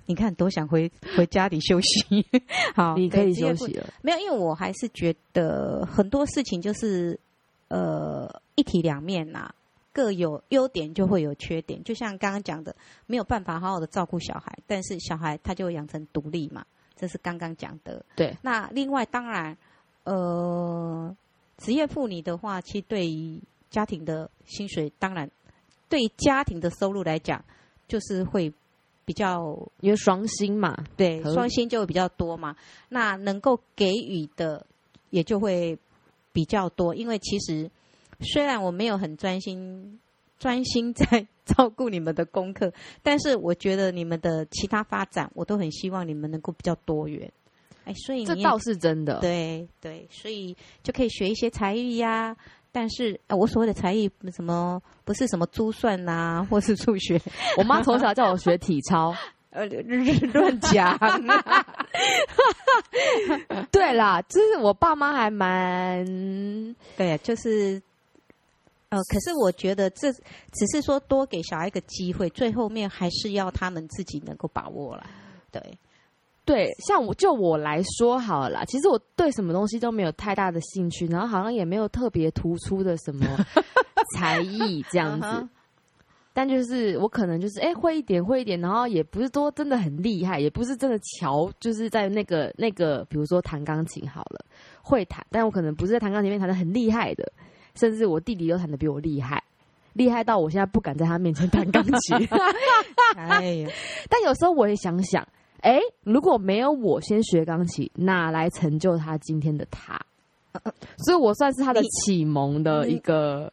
[0.07, 2.25] 你看多想回回家里休息，
[2.75, 3.87] 好，你可以休息了。
[4.01, 7.19] 没有，因为我还是觉得很多事情就是
[7.69, 9.55] 呃一体两面呐、啊。
[9.99, 18.05] 各有优点就会有缺点，就像刚刚讲的，没有办法好好的照顾小孩，但是小孩他就会养成独立嘛，这是刚刚讲的。
[18.15, 18.37] 对。
[18.41, 19.59] 那另外当然，
[20.05, 21.17] 呃，
[21.57, 25.29] 职业妇女的话，其实对于家庭的薪水，当然
[25.89, 27.45] 对于家庭的收入来讲，
[27.89, 28.53] 就是会
[29.05, 32.55] 比较因为双薪嘛，对，双薪就会比较多嘛。
[32.89, 34.65] 那能够给予的
[35.11, 35.77] 也就会
[36.33, 37.69] 比较多，因为其实。
[38.21, 39.99] 虽然我没有很专心
[40.39, 47.31] 专心在照顾你们的功课，但是我觉得你们的其他发展，我都很希望你们能够比较多元。
[47.85, 49.19] 哎，所以你这倒是真的。
[49.21, 52.37] 对对，所以就可以学一些才艺呀。
[52.71, 57.19] 但是，呃，我所谓的才艺，什么不是什么珠算呐、啊， 或是数学。
[57.57, 59.15] 我妈从小叫我学体操，
[59.51, 60.99] 呃，乱讲。
[63.73, 66.05] 对啦，就是我爸妈还蛮
[66.97, 67.81] 对，就是。
[68.91, 75.07] 呃，可是我觉得这只是说多给小孩一个机会，最后面还是要他们自己能够把握了。
[75.51, 75.61] 对，
[76.45, 83.27] 对，像我就我来说好了啦，其实我对什么东西都没有太大的兴趣，然后好像也没有特别突出的什么
[84.17, 85.49] 才艺这样子。
[86.33, 94.45] 但就是我可能就是哎、欸、会一点会一点，然后也不是多真的很厉害，也不是真的瞧，就是在那个那个，比如说弹钢琴好了，
[94.81, 97.33] 会弹，但我可能不是在弹钢琴里面弹的很厉害的，
[97.75, 99.43] 甚至我弟弟都弹的比我厉害，
[99.95, 102.29] 厉害到我现在不敢在他面前弹钢琴。
[103.17, 103.71] 哎呀，
[104.09, 105.27] 但有时候我也想想，
[105.61, 110.01] 哎、欸，如果没有我先学钢琴，哪来成就他今天的他？
[110.99, 113.53] 所以我算是他的启蒙的一个。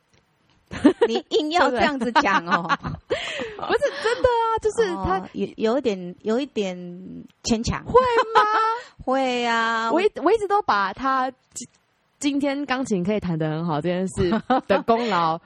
[1.07, 6.75] 你硬要这样子讲哦， 不是真的啊，就是他有有一点有一点
[7.43, 7.93] 牵强，会
[8.33, 8.41] 吗？
[9.05, 11.31] 会呀、啊，我一我一直都把他
[12.19, 14.29] 今今天钢琴可以弹得很好这件事
[14.67, 15.39] 的功劳，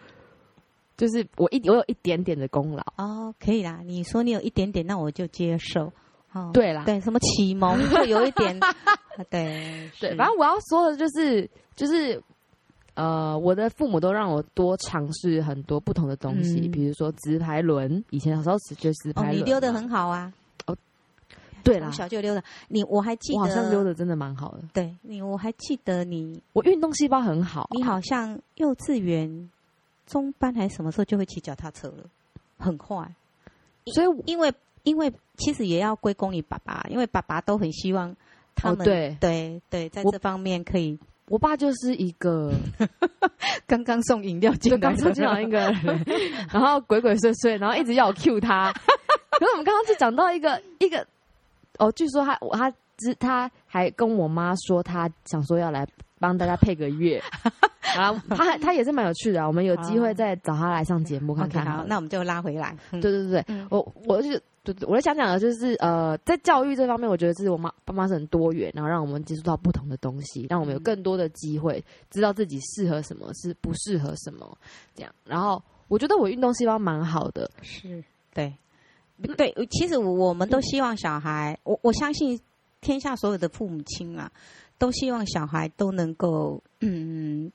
[0.97, 5.91] 就是我一我有一点点的功劳哦，可以啦，你说你有一点点，那我就接受。
[6.32, 8.60] 哦，对啦，对，什么启蒙就有一点，
[9.29, 12.21] 对对，反正我要说的就是就是。
[12.95, 18.03] 呃，我的父母都让我多尝试很多不同的东西，嗯、比如说直排轮。
[18.10, 20.34] 以前小时候学直排轮，哦，你丢的很好啊。
[21.60, 22.43] 哦，对啦，从小就溜的。
[22.67, 24.60] 你我还记得，我好像溜的真的蛮好的。
[24.74, 27.67] 对你，我还记得你，我运动细胞很好，啊。
[27.72, 29.50] 你好像幼稚园
[30.08, 32.04] 中班还是什么时候就会骑脚踏车了，
[32.58, 33.08] 很快。
[33.93, 38.15] 所以因为因为其实也要归功于爸爸，因为爸爸都很希望
[38.56, 40.98] 他们、哦、对对对，在这方面可以。
[41.28, 42.52] 我爸就是一个
[43.67, 46.06] 刚刚送饮料进来，刚送进来一个人，
[46.52, 48.74] 然后鬼鬼祟祟，然后一直要我 cue 他。
[48.74, 51.06] 可是我们刚刚是讲到一个一个
[51.79, 52.73] 哦，据说他他
[53.19, 55.87] 他还跟我妈说，他想说要来
[56.19, 57.21] 帮大家配个乐。
[57.95, 61.65] 然后他他也是蛮有趣的，啊我们有机会再找他来上节目看看。
[61.65, 62.77] 好，那我们就拉回来。
[62.91, 64.39] 对对对对，我我就。
[64.61, 74.57] 对对，我在想讲的就是，呃，在教育这方面，我觉得是我妈爸妈是很多元，然后让我们接触到不同的东西，让我们有更多的机会知道自己适合什么，是不适合什么，
[74.93, 75.11] 这样。
[75.23, 78.53] 然后我觉得我运动细胞蛮好的，是对，
[79.38, 82.39] 对，其实我们都希望小孩，我我相信
[82.82, 84.32] 天下所有的父母亲啊，
[84.77, 87.51] 都希望小孩都能够，嗯，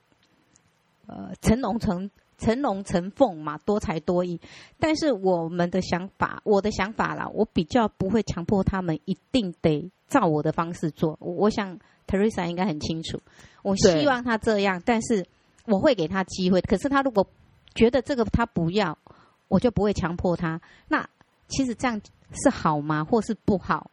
[1.06, 2.10] 呃，成龙成。
[2.36, 4.38] 成龙成凤嘛，多才多艺。
[4.80, 11.16] 但是我们的想法，我的想法啦，我比较不会强迫他们一定得照我的方式做。
[11.20, 13.22] 我，我想 Teresa 应该很清楚，
[13.62, 15.24] 我希望他这样，但是
[15.66, 16.60] 我会给他机会。
[16.60, 17.24] 可是他如果
[17.72, 18.98] 觉得这个他不要，
[19.46, 20.60] 我就不会强迫他。
[20.88, 21.08] 那
[21.48, 22.00] 其实这样
[22.32, 23.04] 是好吗？
[23.04, 23.90] 或是不好？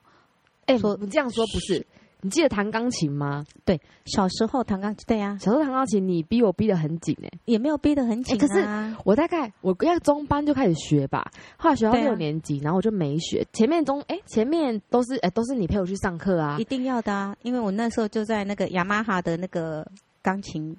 [0.66, 1.86] 哎、欸，说你这样说不是。
[2.24, 3.44] 你记得弹钢琴吗？
[3.66, 8.48] 对，小时候弹钢琴，对呀、啊，小时候弹钢琴，你逼我逼得很紧哎、欸，也没有逼得很紧、啊欸。
[8.48, 13.44] 可是我大概我在中班就开始学吧，后来学到六年级，啊、然后我就没学。
[13.54, 19.84] 前面中哎、欸，前面都是哎、欸，都是你陪我去上课啊，一定要的啊，因为我那时候就在那个雅马哈的那个
[20.22, 20.78] 钢琴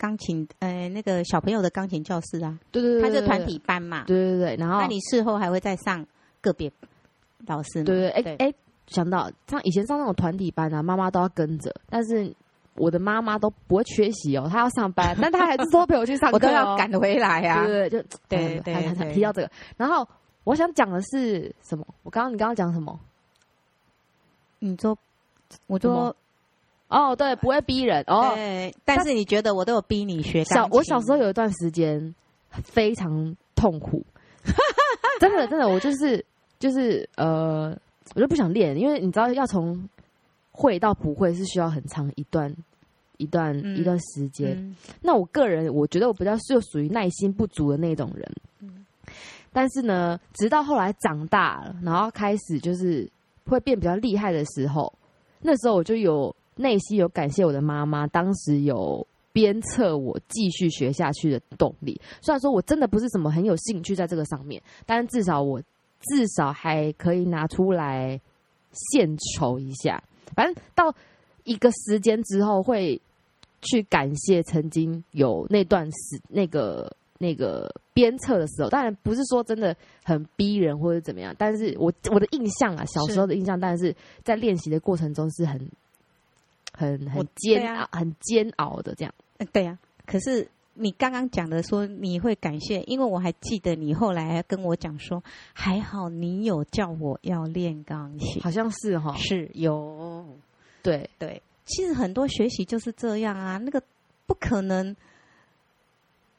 [0.00, 6.06] 钢琴呃那个小朋友的钢琴教室啊，对对对，他是团体班嘛，对对对，然后那你事后还会再上
[6.40, 6.72] 个别
[7.46, 7.84] 老师吗？
[7.84, 8.46] 对对哎哎。
[8.46, 8.54] 欸
[8.86, 12.34] 想到像以前上那种团体班啊，妈妈都要跟着，但是
[12.74, 17.66] 我的妈妈都不会缺席哦，她要上班， 但她还是说陪我去上课、哦，我都要赶回来呀、啊。
[17.68, 20.04] 对对，就对对对，对，提到这个，然后
[20.42, 21.86] 我想讲的是什么？
[22.02, 22.98] 我刚刚你刚刚讲什么？
[24.58, 24.98] 你说，
[25.68, 26.16] 我说，
[26.90, 28.32] 哦，对，不会逼人哦。
[28.34, 30.54] 对，但是你觉得我都有逼你学钢琴？
[30.56, 32.14] 小我小时候有一段时间
[32.62, 34.04] 非常痛苦，
[35.18, 36.22] 真的真的，我就是
[36.58, 37.74] 就是呃。
[38.16, 39.88] 我就不想练，因为你知道，要从
[40.50, 42.52] 会到不会是需要很长一段
[43.18, 44.74] 一段、嗯、一段时间、嗯。
[45.00, 48.28] 那我个人，我觉得我比较是属于耐心不足的那种人。
[48.58, 48.84] 嗯、
[49.52, 53.08] 但是呢，直到后来长大了，然后开始就是
[53.46, 54.92] 会变比较厉害的时候，
[55.40, 62.00] 那时候我就有内心有感谢我的妈妈，当时有鞭策我继续学下去的动力。
[62.20, 65.60] 虽然说我真的不是什么很有兴趣在这个上面，但是至少我。
[66.14, 68.18] 至少还可以拿出来
[68.72, 70.02] 献丑一下，
[70.34, 70.90] 反正到
[71.44, 72.98] 一个时间之后会
[73.60, 78.70] 去感谢曾经有那段时那个那个鞭策的时候。
[78.70, 85.60] 当然不是说真的很逼人或者怎么样，但是我我的印象啊，小时候的印象，但是在练习的过程中是很
[86.80, 89.14] 很很煎熬、很煎熬的这样。
[89.52, 90.48] 对呀，可是。
[90.72, 95.22] 你刚刚讲的说你会感谢，因为我还记得你后来跟我讲说，
[95.52, 100.24] 还好你有叫我要练钢琴，好像是哈，是有，
[100.80, 101.10] 对。
[101.18, 103.82] 对，其实很多学习就是这样啊，那个
[104.26, 104.96] 不可能，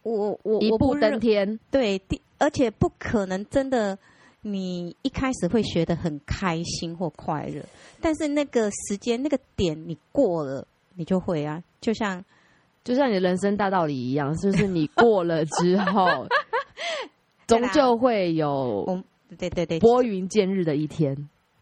[0.02, 2.02] 我我一步登天，对，
[2.40, 3.96] 而且不可能真的，
[4.42, 7.64] 你一开始会学得很开心或快乐，
[8.02, 12.24] 但是那个时间那个点你过了，你就会啊，就像。
[12.84, 16.28] 就像你的人生大道理一样， 就是你过了之后，
[17.46, 19.04] 终究会有，
[19.38, 21.16] 对对对，拨云见日的一天。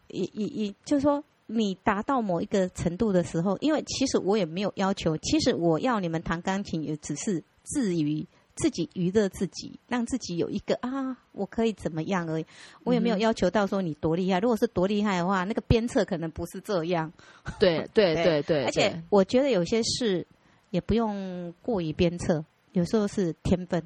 [0.08, 8.26] 一一一就是说，你达到某一个程度的时候，因为其实我也没有要求，其实我要你们弹钢琴，也只是至于。
[8.60, 12.44] 自己娱乐自己，让自己有一个啊，我可以怎么样而已。
[12.84, 14.38] 我也没有要求到说你多厉害。
[14.38, 17.10] 如果是多厉害的话，那个鞭策可能不是这样。
[17.58, 20.26] 对 对对对，而且我觉得有些事
[20.70, 23.82] 也不用过于鞭策，有时候是天分，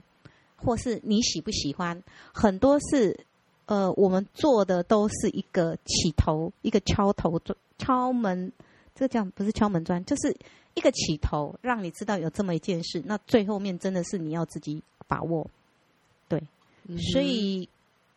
[0.57, 2.03] 或是你喜不喜欢。
[2.33, 3.19] 很多事，
[3.67, 7.41] 呃，我们做的都是一个起头，一个敲头
[7.79, 8.53] 敲门。
[8.95, 10.37] 这个叫不是敲门砖，就是。
[10.75, 15.49] 一个起头，让你知道有这么一件事，那最后面真的是你要自己把握，
[16.29, 16.43] 对。
[16.87, 17.69] 嗯、所以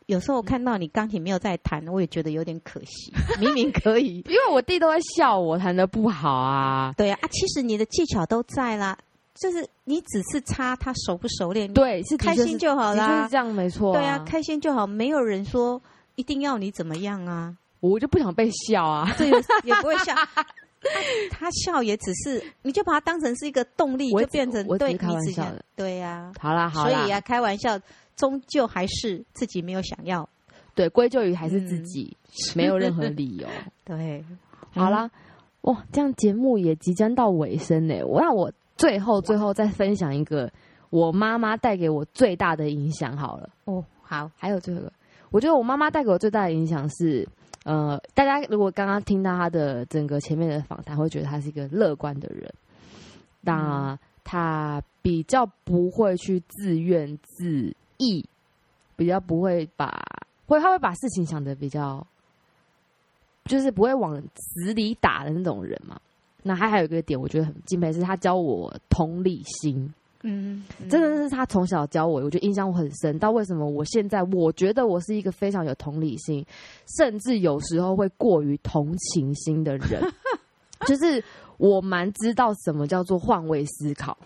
[0.07, 3.13] 有时候看到你钢琴没有在弹，我也觉得有点可惜。
[3.39, 6.93] 明明可以，因为我弟都在笑我弹的不好啊。
[6.97, 8.97] 对啊，啊，其实你的技巧都在啦，
[9.35, 11.71] 就是你只是差他熟不熟练。
[11.73, 13.17] 对，是开心就好啦。
[13.19, 13.99] 就是这样没错、啊。
[13.99, 15.81] 对啊，开心就好，没有人说
[16.15, 17.55] 一定要你怎么样啊。
[17.79, 19.29] 我就不想被笑啊，对，
[19.63, 20.13] 也不会笑。
[21.31, 26.33] 他笑也只是，你就把它当成是一个动力，就变成我对，开玩笑的，对呀、啊。
[26.39, 27.79] 好啦好啦，所以啊，开玩笑
[28.15, 30.27] 终究还是自己没有想要，
[30.73, 33.47] 对，归咎于还是自己、嗯，没有任何理由。
[33.85, 34.23] 对，
[34.71, 35.09] 好啦，
[35.61, 38.03] 哇，这样节目也即将到尾声呢。
[38.05, 40.51] 我让我最后最后再分享一个
[40.89, 43.49] 我妈妈带给我最大的影响好了。
[43.65, 44.91] 哦，好，还有最后一个，
[45.31, 47.27] 我觉得我妈妈带给我最大的影响是。
[47.67, 52.49] 呃，大家如果刚刚听到他的整个前面的访谈，会觉得他是一个乐观的人。
[53.41, 58.23] 那他比较不会去自怨自艾，
[58.95, 60.01] 比较不会把
[60.45, 62.07] 会他会把事情想得比较，
[63.43, 65.99] 就是不会往死里打的那种人嘛。
[66.43, 69.93] 那还还有一个点，我觉得很敬佩，是他教我同理心。
[70.23, 73.17] 嗯，真的是他从小教我，我觉得印象很深。
[73.19, 76.45] 到为什么我现在我觉得我是一个非常有同理心，
[76.97, 80.01] 甚至有时候会过于同情心的人，
[80.87, 81.23] 就是
[81.57, 84.17] 我蛮知道什么叫做换位思考。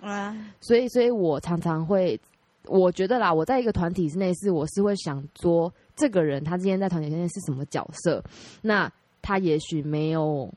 [0.61, 2.19] 所以，所以我常常会，
[2.65, 8.23] 我觉得啦，我在一个团体之内，是我是会想说，这个人他今天在团体之内是什么角色？
[8.61, 10.49] 那他也许没有，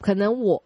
[0.00, 0.62] 可能我。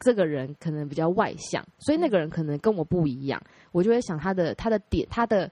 [0.00, 3.42] 这个人可能比较外向，所以那个人可能跟我不一样，
[3.72, 5.50] 我就会想他的他的点，他的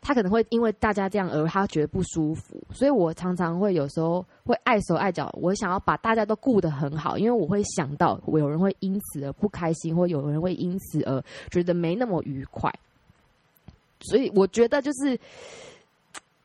[0.00, 11.20] 他可能会因为大家这样而他觉得不舒服，所以我常常会有时候会碍手碍脚，我想要把大家都顾得很好，因为我会想到有人会因此而不开心，或有人会因此而
[11.50, 12.72] 觉得没那么愉快，
[14.00, 15.18] 所以我觉得就是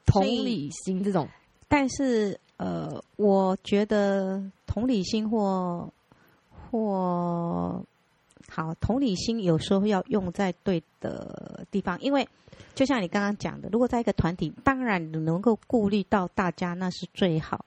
[0.06, 1.28] 同理心这种，
[1.68, 5.88] 但是呃，我觉得同理心或。
[6.70, 7.84] 或
[8.50, 12.26] 好，同理心有时候要用在对的地方，因为
[12.74, 17.66] 就像你刚刚讲的，如果在一个团体，当然你能够顾虑到大家，那是最好。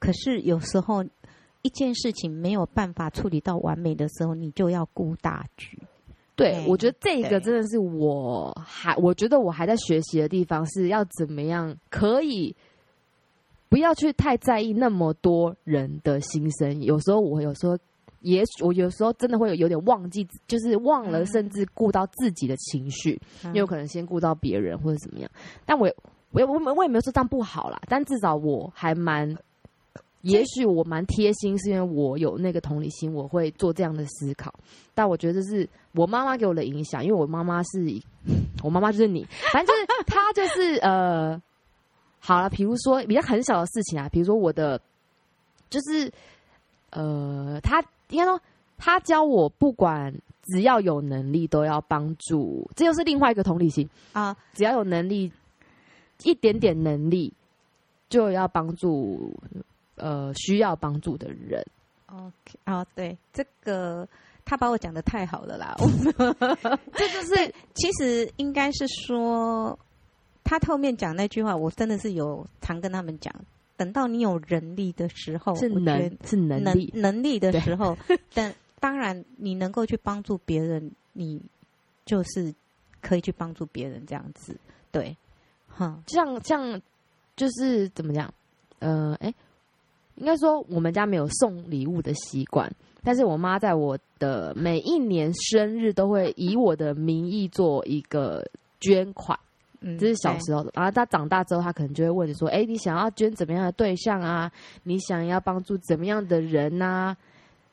[0.00, 1.04] 可是有时候
[1.62, 5.78] 一件事情没有办法处理到完美的时候，你就要顾大局。
[6.34, 12.54] 对，对我觉得这个真的是我还我觉得我还在学习的地方，是要怎么样可以
[13.68, 16.82] 不要去太在意那么多人的心声。
[16.82, 17.78] 有时候我有时候。
[18.20, 23.10] 也许我有时候真的会有有点忘记，就是忘了，甚至顾到自己的情绪，
[23.44, 25.30] 也、嗯、有可能先顾到别人或者怎么样。
[25.64, 25.88] 但我
[26.32, 29.36] 我我我也没有说这样不好啦，但至少我还蛮，
[30.22, 34.52] 也许我蛮贴心，是因为我有那个同理心，我会做这样的思考。
[34.94, 38.02] 但我觉得这是我妈妈给我的影响，因为我妈妈是，
[38.64, 41.40] 我妈妈就是你，反正就是她就是 呃，
[42.18, 44.80] 好了，比如说比较很小的事情啊，比如说我的
[45.70, 46.10] 就是
[46.90, 47.80] 呃，她。
[48.10, 48.40] 应该说，
[48.78, 54.36] 他教我不管只要有能力都要帮助，这又是另外一个同理心啊！
[54.52, 55.32] 只要有能力，
[56.22, 57.32] 一点点能力
[58.08, 59.36] 就要帮助
[59.96, 61.64] 呃需要帮助的人。
[62.06, 64.06] OK，哦，对，这个
[64.44, 65.74] 他把我讲的太好了啦！
[66.94, 69.76] 这就是其实应该是说，
[70.44, 73.34] 他后面讲那句话，我真的是有常跟他们讲。
[73.76, 77.96] 等到你有人力的时候，是能是能力能，能力的时候，
[78.32, 81.40] 但当然你能够去帮助别人，你
[82.04, 82.54] 就是
[83.00, 84.56] 可以去帮助别人这样子，
[84.90, 85.16] 对，
[85.68, 86.80] 哈，像像
[87.36, 88.32] 就是怎么讲？
[88.78, 89.32] 呃，哎，
[90.16, 92.70] 应该说我们家没有送礼物的习惯，
[93.02, 98.44] 但是我妈在我的每一年生日都会以我的名义做一个
[98.80, 99.38] 捐款。
[99.80, 104.50] 嗯，这是小时候的，然后他长大之后，他可能就会问你说：“哎，你想要捐怎么样的对象啊？
[104.84, 107.16] 你想要帮助怎么样的人啊？”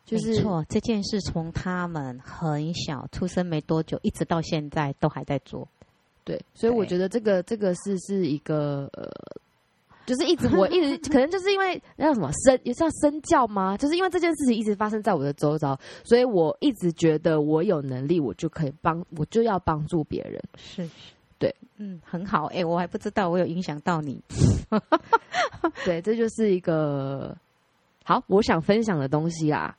[0.06, 5.68] 就是错，这件事从他们很小出生没多久，一直到现在都还在做。
[6.26, 9.10] 对，所以我觉得这个这个是是一个呃。
[10.06, 13.78] 就是一直，我一直 可能就是因为那叫什么身，也叫身教吗？
[13.78, 20.44] 就是因为这件事情一直发生在我的周遭，所以我一直觉得我有能力，我就可以帮，我就要帮助别人。
[20.58, 20.86] 是，
[21.44, 22.46] 对，嗯，很好。
[22.46, 24.22] 哎、欸，我还不知道我有影响到你。
[25.84, 27.36] 对，这就是一个
[28.04, 29.76] 好，我想分享的东西啦。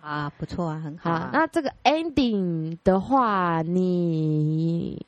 [0.00, 1.30] 啊，不错啊，很好，啊好。
[1.32, 5.04] 那这个 ending 的话，你。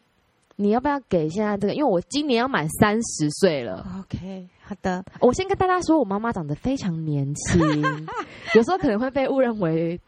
[0.56, 1.74] 你要不要给现在这个？
[1.74, 3.84] 因为我今年要满三十岁了。
[3.98, 5.04] OK，好的。
[5.20, 7.60] 我先跟大家说，我妈妈长得非常年轻，
[8.54, 10.00] 有时候可能会被误认为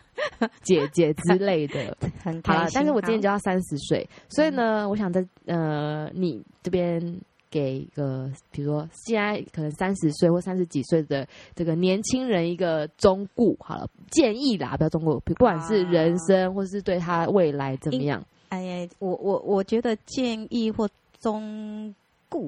[0.63, 1.97] 姐姐之类的。
[2.25, 18.25] 很好了，但是我今年就要三十岁，所以呢，嗯、我想在呃你这边给一个，比如说现在可能三十岁或三十几岁的这个年轻人一个忠固，好了，建议啦，不要忠固，不管是人生或是对他未来怎么样。
[18.49, 20.89] 哎呀，我我我觉得建议或
[21.21, 21.95] 忠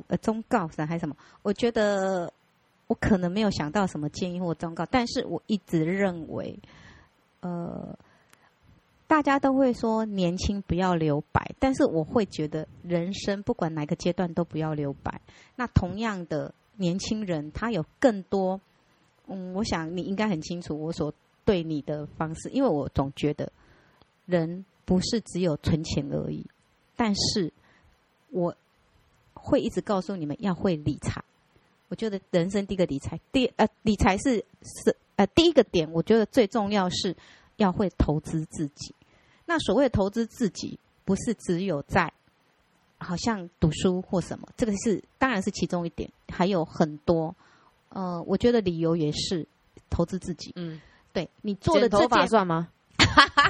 [0.08, 1.16] 呃忠告还是什么？
[1.42, 2.32] 我觉得
[2.86, 6.58] 我可能没有想到什么建议或忠告，但是我一直认为，
[7.40, 7.96] 呃，
[9.06, 15.20] 大家都会说年轻不要留白，但是我会觉得人生不管哪个阶段都不要留白。
[15.56, 18.60] 那同样的年轻人，他有更多，
[19.26, 21.12] 嗯，我想你应该很清楚我所
[21.44, 23.50] 对你的方式，因为我总觉得
[24.26, 24.64] 人。
[24.88, 26.46] 不是只有存钱而已，
[26.96, 27.52] 但是
[28.30, 28.56] 我
[29.48, 31.24] 会一直告诉你们要会理财。
[31.88, 37.16] 我觉得人生第一个理财，第呃理财是是呃第一个点，我觉得最重要是
[37.56, 38.94] 要会投资自己。
[39.46, 42.12] 那所谓的投资自己，不是只有在
[42.98, 47.34] 好像读书或什么，这个是当然是其中一点，还有很多。
[47.88, 49.48] 呃，我觉得理由也是
[49.88, 50.52] 投资自己。
[50.56, 50.78] 嗯，
[51.14, 52.68] 对你做的这件算吗？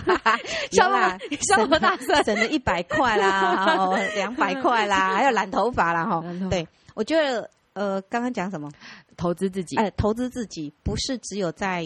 [0.09, 0.41] 哈哈哈哈
[0.73, 6.23] 笑了，笑那么大声， 省了一百块啦， 两百块啦， 还有染头发啦，哈。
[6.51, 8.71] 对，我觉得，呃，刚刚讲什么？
[9.17, 9.77] 投资自己。
[9.77, 11.85] 哎，投资自己不是只有在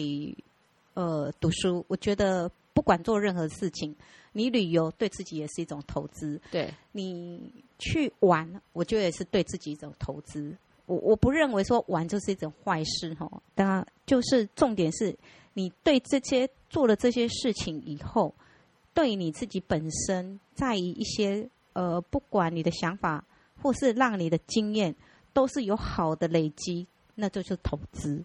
[0.93, 1.83] 呃读书。
[1.87, 3.95] 我觉得不管做任何事情，
[4.31, 6.39] 你旅游对自己也是一种投资。
[6.51, 10.55] 对，你去玩，我觉得也是对自己一种投资。
[10.85, 13.29] 我我不认为说玩就是一种坏事，哈。
[13.55, 15.15] 当然，就是重点是。
[15.55, 18.33] 你对这些做了这些事情以后，
[18.93, 23.23] 对你自己本身，在于一些呃，不管你的想法
[23.61, 24.95] 或是让你的经验，
[25.31, 28.23] 都是有好的累积，那就是投资。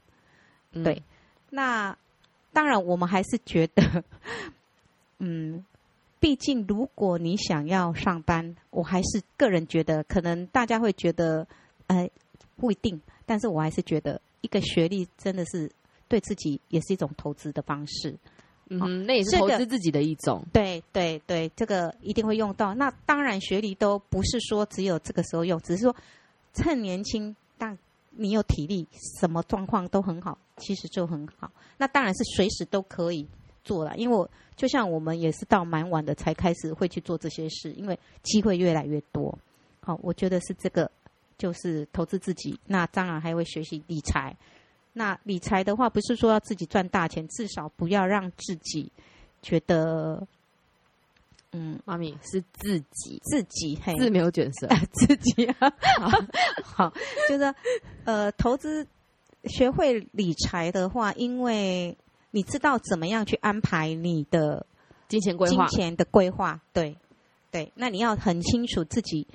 [0.72, 1.02] 嗯、对，
[1.50, 1.96] 那
[2.52, 4.04] 当然我们还是觉得，
[5.18, 5.64] 嗯，
[6.18, 11.46] 毕竟如果你想要上班，我还是个人觉得，可能大家会觉得，
[11.88, 12.10] 哎，
[12.56, 15.70] 不一定，但是我还是觉得一个学历真的是。
[16.08, 18.16] 对自己也是一种投资的方式，
[18.70, 20.42] 嗯，哦、那也是投资自己的一种。
[20.52, 22.74] 对对对，这个一定会用到。
[22.74, 25.94] 那当然，学历都不是说只有这个时候用，只是说
[26.54, 27.76] 趁年轻，但
[28.10, 28.86] 你有体力，
[29.20, 31.50] 什么状况都很好，其实就很好。
[31.76, 33.26] 那当然是随时都可以
[33.62, 39.38] 做了，因为我就像我们也是到蛮晚的才开始会去做这些事，因为机会越来越多。
[39.80, 40.90] 好，我觉得是这个，
[41.38, 42.58] 就是投资自己。
[42.66, 44.36] 那当然还会学习理财。
[44.92, 48.90] 那理财的话，不是说要自己赚大钱，至少不要让自己
[49.42, 50.26] 觉得，
[51.52, 55.72] 嗯，妈咪是自己自己嘿，自没有卷舌， 自己啊，
[56.64, 56.92] 好，
[57.28, 57.54] 就是
[58.04, 58.84] 呃，投资
[59.44, 61.96] 学会理财的话，因为
[62.32, 64.66] 你知道怎么样去安排你的
[65.06, 66.96] 金钱规划，金钱的规划，对
[67.52, 69.26] 对，那你要很清楚自己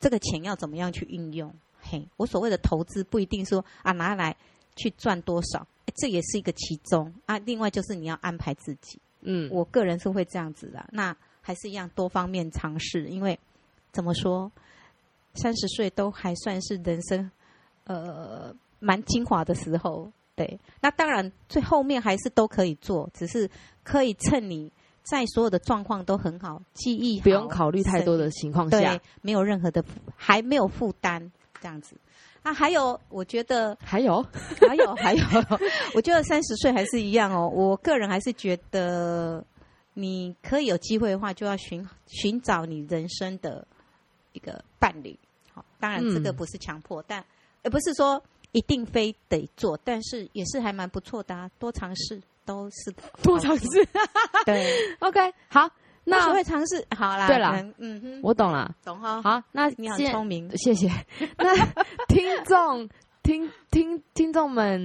[0.00, 1.52] 这个钱要怎么样去运用。
[1.82, 4.34] 嘿，我所谓的投资不一定说啊拿来。
[4.76, 7.38] 去赚多少，这也是一个其中啊。
[7.38, 10.84] 另外就是你要安排自己，嗯，我个人是会这样子的。
[10.92, 13.38] 那还是一样多方面尝试，因为
[13.92, 14.50] 怎么说，
[15.34, 17.30] 三十岁都还算是人生
[17.84, 20.10] 呃蛮精华的时候。
[20.34, 23.48] 对，那当然最后面还是都可以做，只是
[23.84, 29.84] 可以趁你在所有的状况都很好，记忆，不用考虑太多的情况下，对，没有任何的
[30.16, 31.94] 还没有负担这样子。
[32.42, 34.20] 啊，还有，我觉得还有，
[34.68, 35.22] 还有， 还有，
[35.94, 37.48] 我觉得三十岁还是一样哦。
[37.48, 39.44] 我个人还是觉得，
[39.94, 43.64] 你可以有机会的话，就要寻寻找你人生的
[44.32, 45.16] 一个伴侣。
[45.52, 47.24] 好，当然这个不是强迫，嗯、但
[47.62, 48.20] 也不是说
[48.50, 51.48] 一定非得做，但是也是还蛮不错的啊。
[51.58, 52.90] 多尝试都是
[53.22, 53.66] 多尝试。
[54.44, 55.70] 对，OK，好。
[56.04, 59.22] 那会尝试好啦，对了，嗯哼，我懂了，懂哈。
[59.22, 60.90] 好，那你很聪明， 谢谢。
[61.38, 61.54] 那
[62.08, 62.88] 听众
[63.22, 64.80] 听听听众们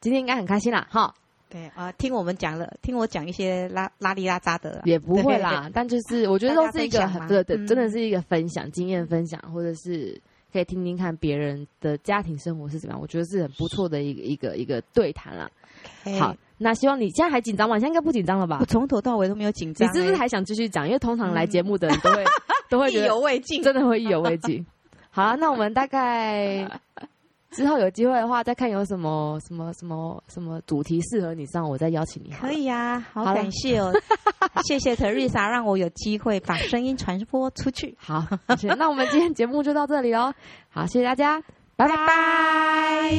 [0.00, 1.12] 今天应该很开心啦，哈。
[1.50, 5.70] 对啊，听我们讲了，听我讲一些拉拉里拉扎的，也不会啦。
[5.72, 10.20] 但就是 我觉得都是一个很对对，真的是一个分享经验分享，或者是
[10.52, 13.00] 可以听听看别人的家庭生活是怎么样。
[13.00, 15.48] 我觉得是很不错的一个一个一个对谈啦。
[16.18, 16.34] 好，
[16.64, 17.76] 那希望你现在还紧张吗？
[17.78, 18.56] 现在应该不紧张了吧？
[18.60, 19.86] 我从头到尾都没有紧张。
[19.88, 20.86] 你是不是还想继续讲？
[20.86, 22.24] 因为通常来节目的人都会
[22.70, 24.64] 都会意犹未尽，真的会意犹未尽。
[25.10, 26.68] 好啊，那我们大概。
[27.50, 32.30] 之后有机会的话，再看有什么什么什么什么主题适合你上，我再邀请你。
[32.30, 33.92] 可以啊，好感谢哦，
[34.66, 37.96] 谢谢 Teresa 让我有机会把声音传播出去。
[37.96, 38.26] 好，
[38.76, 40.32] 那我们今天节目就到这里喽。
[40.68, 41.40] 好，谢谢大家，
[41.76, 43.12] 拜拜。